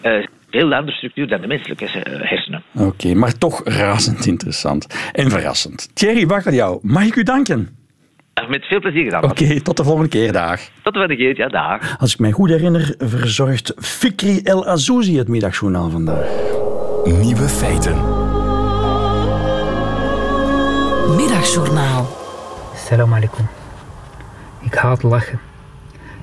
Eh, 0.00 0.26
veel 0.50 0.74
andere 0.74 0.96
structuur 0.96 1.28
dan 1.28 1.40
de 1.40 1.46
menselijke 1.46 1.84
eh, 1.84 2.28
hersenen. 2.28 2.62
Oké, 2.74 3.14
maar 3.14 3.38
toch 3.38 3.60
razend 3.64 4.26
interessant 4.26 5.10
en 5.12 5.30
verrassend. 5.30 5.90
Thierry 5.94 6.26
Bakkeljauw, 6.26 6.78
mag 6.82 7.04
ik 7.04 7.16
u 7.16 7.22
danken? 7.22 7.80
Met 8.48 8.64
veel 8.64 8.80
plezier 8.80 9.04
gedaan. 9.04 9.24
Oké, 9.24 9.60
tot 9.60 9.76
de 9.76 9.84
volgende 9.84 10.08
keer, 10.08 10.32
dag. 10.32 10.60
Tot 10.60 10.92
de 10.92 10.98
volgende 10.98 11.16
keer. 11.16 11.36
Ja, 11.36 11.48
dag. 11.48 11.98
Als 11.98 12.12
ik 12.12 12.18
mij 12.18 12.30
goed 12.30 12.48
herinner, 12.48 12.94
verzorgt 12.98 13.74
Fikri 13.78 14.40
El 14.42 14.66
Azouzi 14.66 15.18
het 15.18 15.28
middagjournaal 15.28 15.90
vandaag. 15.90 16.26
Nieuwe 17.04 17.48
feiten. 17.48 18.21
Middagjournaal. 21.16 22.06
Salam 22.74 23.12
alaikum. 23.12 23.46
Ik 24.60 24.74
haat 24.74 25.02
lachen. 25.02 25.40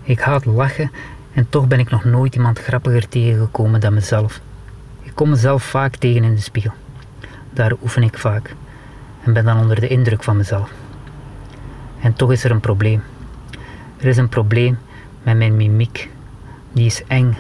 Ik 0.04 0.19
haat 0.19 0.45
lachen 0.45 0.91
en 1.34 1.49
toch 1.49 1.67
ben 1.67 1.80
ik 1.80 1.89
nog 1.89 2.04
nooit 2.04 2.36
iemand 2.36 2.60
grappiger 2.60 3.08
tegengekomen 3.08 3.80
dan 3.80 3.93
mezelf. 3.93 4.39
Ik 5.02 5.12
kom 5.15 5.30
mezelf 5.30 5.63
vaak 5.63 5.95
tegen 5.95 6.23
in 6.23 6.36
de 6.36 6.41
spiegel. 6.41 6.71
Daar 7.54 7.73
oefen 7.82 8.04
ik 8.04 8.17
vaak 8.17 8.56
en 9.23 9.34
ben 9.34 9.45
dan 9.45 9.60
onder 9.60 9.80
de 9.80 9.88
indruk 9.88 10.23
van 10.23 10.38
mezelf. 10.38 10.71
En 12.02 12.13
toch 12.13 12.32
is 12.32 12.43
er 12.43 12.52
een 12.52 12.60
probleem. 12.60 13.04
Er 13.97 14.08
is 14.08 14.17
een 14.17 14.30
probleem 14.30 14.78
met 15.23 15.38
mijn 15.38 15.56
mimiek. 15.56 16.10
Die 16.71 16.86
is 16.86 17.04
eng. 17.08 17.38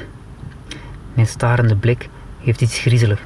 Mijn 1.13 1.27
starende 1.27 1.75
blik 1.75 2.09
heeft 2.39 2.61
iets 2.61 2.79
griezelig 2.79 3.19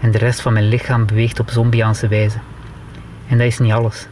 en 0.00 0.10
de 0.10 0.18
rest 0.18 0.40
van 0.40 0.52
mijn 0.52 0.68
lichaam 0.68 1.06
beweegt 1.06 1.40
op 1.40 1.50
zombiaanse 1.50 2.08
wijze. 2.08 2.38
En 3.30 3.38
dat 3.38 3.46
is 3.46 3.58
niet 3.58 3.72
alles. 3.72 4.06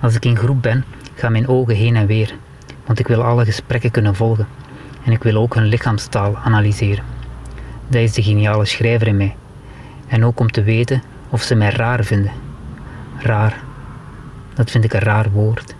Als 0.00 0.14
ik 0.14 0.24
in 0.24 0.36
groep 0.36 0.62
ben, 0.62 0.84
gaan 1.14 1.32
mijn 1.32 1.48
ogen 1.48 1.74
heen 1.74 1.96
en 1.96 2.06
weer, 2.06 2.34
want 2.86 2.98
ik 2.98 3.06
wil 3.06 3.22
alle 3.22 3.44
gesprekken 3.44 3.90
kunnen 3.90 4.14
volgen 4.14 4.46
en 5.04 5.12
ik 5.12 5.22
wil 5.22 5.36
ook 5.36 5.54
hun 5.54 5.64
lichaamstaal 5.64 6.36
analyseren. 6.36 7.04
Dat 7.88 8.02
is 8.02 8.12
de 8.12 8.22
geniale 8.22 8.64
schrijver 8.64 9.06
in 9.06 9.16
mij. 9.16 9.36
En 10.08 10.24
ook 10.24 10.40
om 10.40 10.50
te 10.50 10.62
weten 10.62 11.02
of 11.28 11.42
ze 11.42 11.54
mij 11.54 11.70
raar 11.70 12.04
vinden. 12.04 12.32
Raar. 13.18 13.60
Dat 14.54 14.70
vind 14.70 14.84
ik 14.84 14.92
een 14.92 15.00
raar 15.00 15.30
woord. 15.30 15.74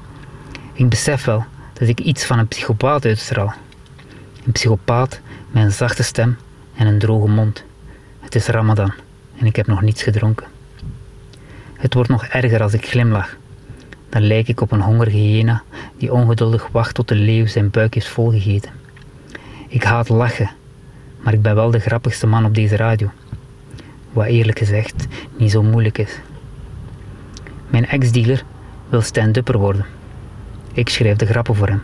Ik 0.73 0.89
besef 0.89 1.25
wel 1.25 1.45
dat 1.73 1.89
ik 1.89 2.01
iets 2.01 2.25
van 2.25 2.39
een 2.39 2.49
psychopaat 2.49 3.05
uitstraal. 3.05 3.55
Een 4.45 4.53
psychopaat 4.53 5.21
met 5.51 5.65
een 5.65 5.73
zachte 5.73 6.03
stem 6.03 6.37
en 6.75 6.87
een 6.87 6.99
droge 6.99 7.29
mond. 7.29 7.65
Het 8.21 8.35
is 8.35 8.47
Ramadan 8.47 8.93
en 9.39 9.47
ik 9.47 9.57
heb 9.57 9.67
nog 9.67 9.83
niets 9.83 10.03
gedronken. 10.03 10.56
Het 11.77 11.95
wordt 11.95 12.09
nog 12.09 12.25
erger 12.25 12.62
als 12.62 12.75
ik 12.75 12.87
glimlach. 12.87 13.37
dan 14.09 14.23
lijk 14.23 14.49
ik 14.49 14.61
op 14.61 14.73
een 14.73 14.81
hongerige 14.81 15.17
hyena 15.17 15.62
die 15.97 16.12
ongeduldig 16.12 16.69
wacht 16.73 16.95
tot 16.95 17.09
de 17.09 17.15
leeuw 17.15 17.47
zijn 17.47 17.71
buik 17.71 17.95
heeft 17.95 18.09
volgegeten. 18.09 18.71
Ik 19.69 19.83
haat 19.83 20.09
lachen, 20.09 20.51
maar 21.21 21.33
ik 21.33 21.43
ben 21.43 21.55
wel 21.55 21.71
de 21.71 21.79
grappigste 21.79 22.27
man 22.27 22.45
op 22.45 22.55
deze 22.55 22.77
radio. 22.77 23.11
Wat 24.12 24.27
eerlijk 24.27 24.59
gezegd 24.59 25.07
niet 25.37 25.51
zo 25.51 25.62
moeilijk 25.62 25.99
is. 25.99 26.21
Mijn 27.69 27.87
ex-dealer 27.87 28.45
wil 28.89 29.01
stand-upper 29.01 29.59
worden. 29.59 29.87
Ik 30.73 30.89
schrijf 30.89 31.17
de 31.17 31.27
grappen 31.27 31.55
voor 31.55 31.69
hem. 31.69 31.83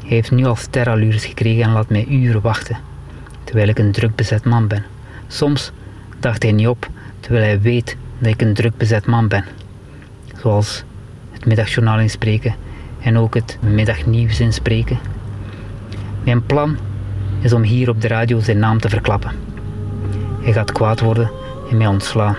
Hij 0.00 0.10
heeft 0.10 0.30
nu 0.30 0.44
al 0.44 0.56
sterallures 0.56 1.24
gekregen 1.24 1.62
en 1.62 1.72
laat 1.72 1.88
mij 1.88 2.06
uren 2.06 2.40
wachten, 2.40 2.76
terwijl 3.44 3.68
ik 3.68 3.78
een 3.78 3.92
druk 3.92 4.14
bezet 4.14 4.44
man 4.44 4.66
ben. 4.66 4.84
Soms 5.26 5.72
dacht 6.20 6.42
hij 6.42 6.52
niet 6.52 6.68
op, 6.68 6.88
terwijl 7.20 7.44
hij 7.44 7.60
weet 7.60 7.96
dat 8.22 8.32
ik 8.32 8.40
een 8.42 8.54
druk 8.54 8.76
bezet 8.76 9.06
man 9.06 9.28
ben. 9.28 9.44
Zoals 10.40 10.84
het 11.30 11.46
middagjournaal 11.46 11.98
inspreken 11.98 12.54
en 13.00 13.18
ook 13.18 13.34
het 13.34 13.58
middagnieuws 13.60 14.40
inspreken. 14.40 14.98
Mijn 16.24 16.46
plan 16.46 16.76
is 17.40 17.52
om 17.52 17.62
hier 17.62 17.88
op 17.88 18.00
de 18.00 18.08
radio 18.08 18.40
zijn 18.40 18.58
naam 18.58 18.80
te 18.80 18.88
verklappen. 18.88 19.32
Hij 20.40 20.52
gaat 20.52 20.72
kwaad 20.72 21.00
worden 21.00 21.30
en 21.70 21.76
mij 21.76 21.86
ontslaan. 21.86 22.36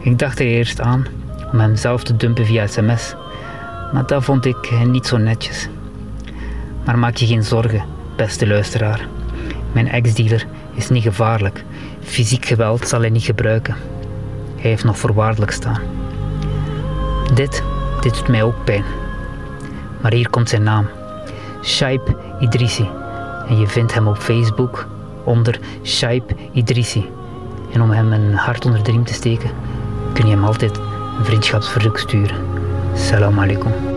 Ik 0.00 0.18
dacht 0.18 0.40
er 0.40 0.46
eerst 0.46 0.80
aan 0.80 1.06
om 1.52 1.60
hem 1.60 1.76
zelf 1.76 2.02
te 2.02 2.16
dumpen 2.16 2.46
via 2.46 2.66
sms, 2.66 3.14
maar 3.92 4.06
dat 4.06 4.24
vond 4.24 4.44
ik 4.44 4.70
niet 4.86 5.06
zo 5.06 5.16
netjes. 5.16 5.68
Maar 6.84 6.98
maak 6.98 7.16
je 7.16 7.26
geen 7.26 7.44
zorgen, 7.44 7.84
beste 8.16 8.46
luisteraar. 8.46 9.08
Mijn 9.72 9.88
ex-dealer 9.88 10.46
is 10.74 10.88
niet 10.88 11.02
gevaarlijk. 11.02 11.64
Fysiek 12.00 12.44
geweld 12.46 12.88
zal 12.88 13.00
hij 13.00 13.10
niet 13.10 13.24
gebruiken. 13.24 13.76
Heeft 14.66 14.84
nog 14.84 14.98
voorwaardelijk 14.98 15.52
staan. 15.52 15.80
Dit, 17.34 17.62
dit 18.00 18.14
doet 18.14 18.28
mij 18.28 18.42
ook 18.42 18.64
pijn. 18.64 18.84
Maar 20.00 20.12
hier 20.12 20.30
komt 20.30 20.48
zijn 20.48 20.62
naam. 20.62 20.86
Shaib 21.62 22.16
Idrissi. 22.40 22.88
En 23.48 23.58
je 23.58 23.66
vindt 23.66 23.94
hem 23.94 24.06
op 24.06 24.16
Facebook 24.16 24.86
onder 25.24 25.58
Shaib 25.84 26.32
Idrissi. 26.52 27.10
En 27.72 27.82
om 27.82 27.90
hem 27.90 28.12
een 28.12 28.34
hart 28.34 28.64
onder 28.64 28.82
de 28.82 28.90
riem 28.90 29.04
te 29.04 29.14
steken, 29.14 29.50
kun 30.12 30.26
je 30.26 30.34
hem 30.34 30.44
altijd 30.44 30.78
een 31.18 31.24
vriendschapsverzoek 31.24 31.98
sturen. 31.98 32.36
Salam 32.94 33.38
alaikum. 33.38 33.95